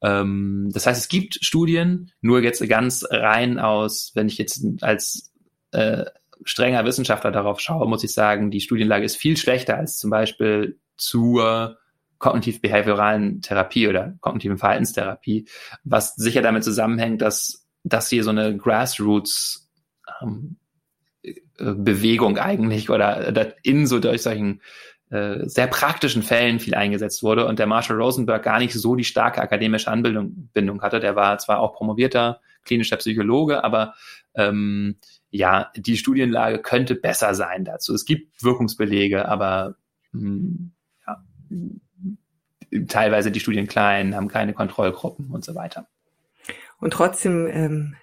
[0.03, 5.33] Ähm, das heißt, es gibt Studien, nur jetzt ganz rein aus, wenn ich jetzt als
[5.73, 6.05] äh,
[6.45, 10.79] strenger Wissenschaftler darauf schaue, muss ich sagen, die Studienlage ist viel schlechter als zum Beispiel
[10.97, 11.79] zur
[12.19, 15.47] kognitiv-behavioralen Therapie oder kognitiven Verhaltenstherapie,
[15.85, 19.71] was sicher damit zusammenhängt, dass, dass hier so eine Grassroots
[20.21, 20.57] ähm,
[21.23, 24.61] äh, Bewegung eigentlich oder, oder in so durch solchen
[25.11, 29.05] äh, sehr praktischen Fällen viel eingesetzt wurde und der Marshall Rosenberg gar nicht so die
[29.05, 30.99] starke akademische Anbindung Bindung hatte.
[30.99, 33.95] Der war zwar auch promovierter klinischer Psychologe, aber
[34.35, 34.97] ähm,
[35.31, 37.95] ja, die Studienlage könnte besser sein dazu.
[37.95, 39.77] Es gibt Wirkungsbelege, aber
[40.11, 40.73] mh, hm,
[41.07, 45.87] ja, teilweise die Studien klein, haben keine Kontrollgruppen und so weiter.
[46.79, 47.97] Und trotzdem ähm,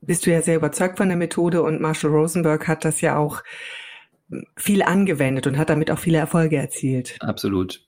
[0.00, 3.42] bist du ja sehr überzeugt von der Methode und Marshall Rosenberg hat das ja auch
[4.56, 7.16] viel angewendet und hat damit auch viele Erfolge erzielt.
[7.20, 7.84] Absolut.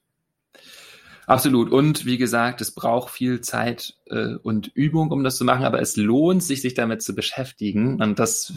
[1.27, 1.71] Absolut.
[1.71, 5.81] Und wie gesagt, es braucht viel Zeit äh, und Übung, um das zu machen, aber
[5.81, 8.03] es lohnt sich, sich damit zu beschäftigen.
[8.03, 8.53] Und das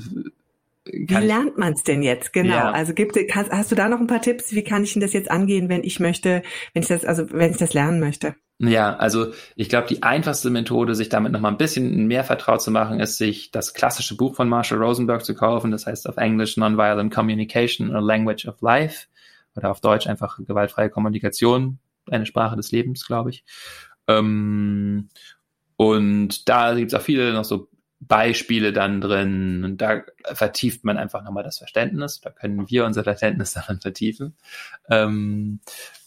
[0.85, 2.31] wie lernt man es denn jetzt?
[2.33, 2.53] Genau.
[2.53, 2.71] Ja.
[2.71, 4.53] Also gibt, hast, hast du da noch ein paar Tipps?
[4.53, 7.51] Wie kann ich denn das jetzt angehen, wenn ich möchte, wenn ich das, also wenn
[7.51, 8.35] ich das lernen möchte?
[8.57, 12.71] Ja, also ich glaube, die einfachste Methode, sich damit nochmal ein bisschen mehr vertraut zu
[12.71, 15.71] machen, ist, sich das klassische Buch von Marshall Rosenberg zu kaufen.
[15.71, 19.07] Das heißt auf Englisch Nonviolent Communication, a Language of Life.
[19.55, 21.79] Oder auf Deutsch einfach gewaltfreie Kommunikation,
[22.09, 23.43] eine Sprache des Lebens, glaube ich.
[24.07, 25.09] Ähm,
[25.77, 30.03] und da gibt es auch viele noch so Beispiele dann drin und da
[30.33, 32.21] vertieft man einfach nochmal das Verständnis.
[32.21, 34.35] Da können wir unser Verständnis daran vertiefen.
[34.89, 35.59] Ähm,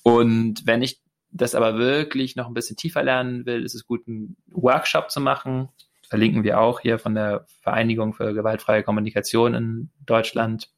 [0.03, 1.01] und wenn ich
[1.31, 5.21] das aber wirklich noch ein bisschen tiefer lernen will, ist es gut, einen Workshop zu
[5.21, 5.69] machen.
[6.09, 10.71] Verlinken wir auch hier von der Vereinigung für gewaltfreie Kommunikation in Deutschland.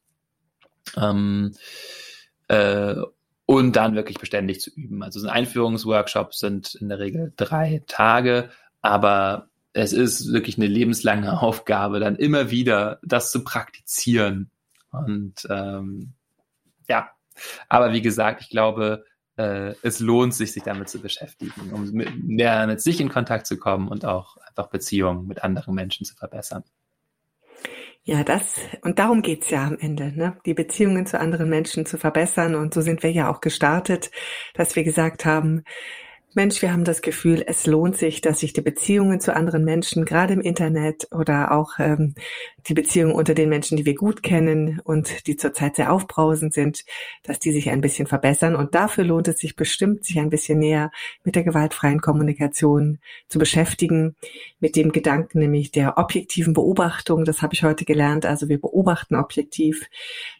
[0.97, 1.53] Ähm,
[2.47, 2.95] äh,
[3.45, 5.03] und dann wirklich beständig zu üben.
[5.03, 8.49] Also so ein Einführungsworkshop sind in der Regel drei Tage,
[8.81, 14.51] aber es ist wirklich eine lebenslange Aufgabe, dann immer wieder das zu praktizieren.
[14.91, 16.13] Und ähm,
[16.87, 17.09] ja,
[17.69, 19.05] aber wie gesagt, ich glaube,
[19.41, 23.47] äh, es lohnt sich, sich damit zu beschäftigen, um mit, mehr mit sich in Kontakt
[23.47, 26.63] zu kommen und auch einfach Beziehungen mit anderen Menschen zu verbessern.
[28.03, 30.37] Ja, das, und darum geht's ja am Ende, ne?
[30.45, 32.55] die Beziehungen zu anderen Menschen zu verbessern.
[32.55, 34.09] Und so sind wir ja auch gestartet,
[34.55, 35.63] dass wir gesagt haben,
[36.33, 40.05] Mensch, wir haben das Gefühl, es lohnt sich, dass sich die Beziehungen zu anderen Menschen,
[40.05, 42.15] gerade im Internet oder auch ähm,
[42.67, 46.85] die Beziehungen unter den Menschen, die wir gut kennen und die zurzeit sehr aufbrausend sind,
[47.23, 48.55] dass die sich ein bisschen verbessern.
[48.55, 50.91] Und dafür lohnt es sich bestimmt, sich ein bisschen näher
[51.25, 54.15] mit der gewaltfreien Kommunikation zu beschäftigen,
[54.61, 57.25] mit dem Gedanken nämlich der objektiven Beobachtung.
[57.25, 58.25] Das habe ich heute gelernt.
[58.25, 59.89] Also wir beobachten objektiv.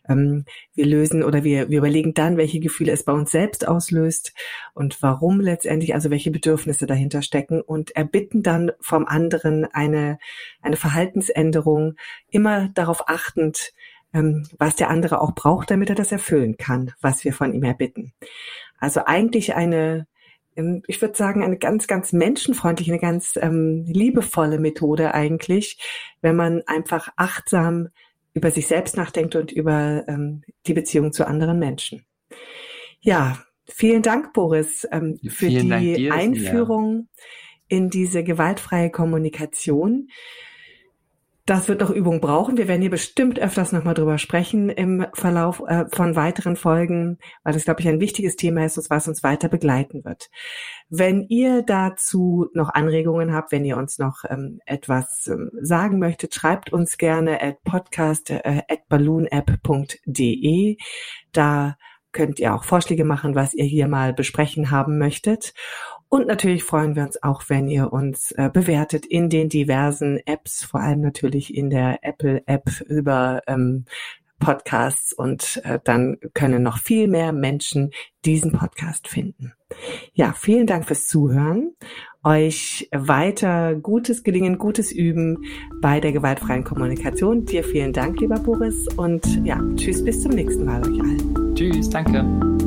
[0.07, 4.33] Ähm, wir lösen oder wir, wir überlegen dann, welche Gefühle es bei uns selbst auslöst
[4.73, 10.17] und warum letztendlich, also welche Bedürfnisse dahinter stecken und erbitten dann vom anderen eine,
[10.61, 11.95] eine Verhaltensänderung,
[12.29, 13.73] immer darauf achtend,
[14.13, 17.63] ähm, was der andere auch braucht, damit er das erfüllen kann, was wir von ihm
[17.63, 18.13] erbitten.
[18.79, 20.07] Also eigentlich eine,
[20.55, 25.79] ähm, ich würde sagen, eine ganz, ganz menschenfreundliche, eine ganz ähm, liebevolle Methode eigentlich,
[26.21, 27.89] wenn man einfach achtsam
[28.33, 32.05] über sich selbst nachdenkt und über ähm, die Beziehung zu anderen Menschen.
[32.99, 37.23] Ja, vielen Dank, Boris, ähm, für die dir, Einführung ja.
[37.77, 40.07] in diese gewaltfreie Kommunikation.
[41.51, 42.55] Das wird noch Übung brauchen.
[42.55, 47.51] Wir werden hier bestimmt öfters nochmal drüber sprechen im Verlauf äh, von weiteren Folgen, weil
[47.51, 50.29] das, glaube ich, ein wichtiges Thema ist, was uns weiter begleiten wird.
[50.87, 56.33] Wenn ihr dazu noch Anregungen habt, wenn ihr uns noch ähm, etwas ähm, sagen möchtet,
[56.33, 60.77] schreibt uns gerne at podcast äh, at balloonapp.de.
[61.33, 61.75] Da
[62.13, 65.53] könnt ihr auch Vorschläge machen, was ihr hier mal besprechen haben möchtet.
[66.13, 70.61] Und natürlich freuen wir uns auch, wenn ihr uns äh, bewertet in den diversen Apps,
[70.61, 73.85] vor allem natürlich in der Apple-App über ähm,
[74.39, 77.91] Podcasts und äh, dann können noch viel mehr Menschen
[78.25, 79.53] diesen Podcast finden.
[80.13, 81.75] Ja, vielen Dank fürs Zuhören.
[82.25, 85.45] Euch weiter gutes Gelingen, gutes Üben
[85.79, 87.45] bei der gewaltfreien Kommunikation.
[87.45, 88.85] Dir vielen Dank, lieber Boris.
[88.97, 91.55] Und ja, tschüss, bis zum nächsten Mal euch allen.
[91.55, 92.60] Tschüss, danke.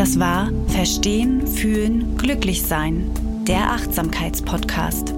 [0.00, 3.10] Das war Verstehen, Fühlen, Glücklich Sein,
[3.46, 5.12] der Achtsamkeitspodcast.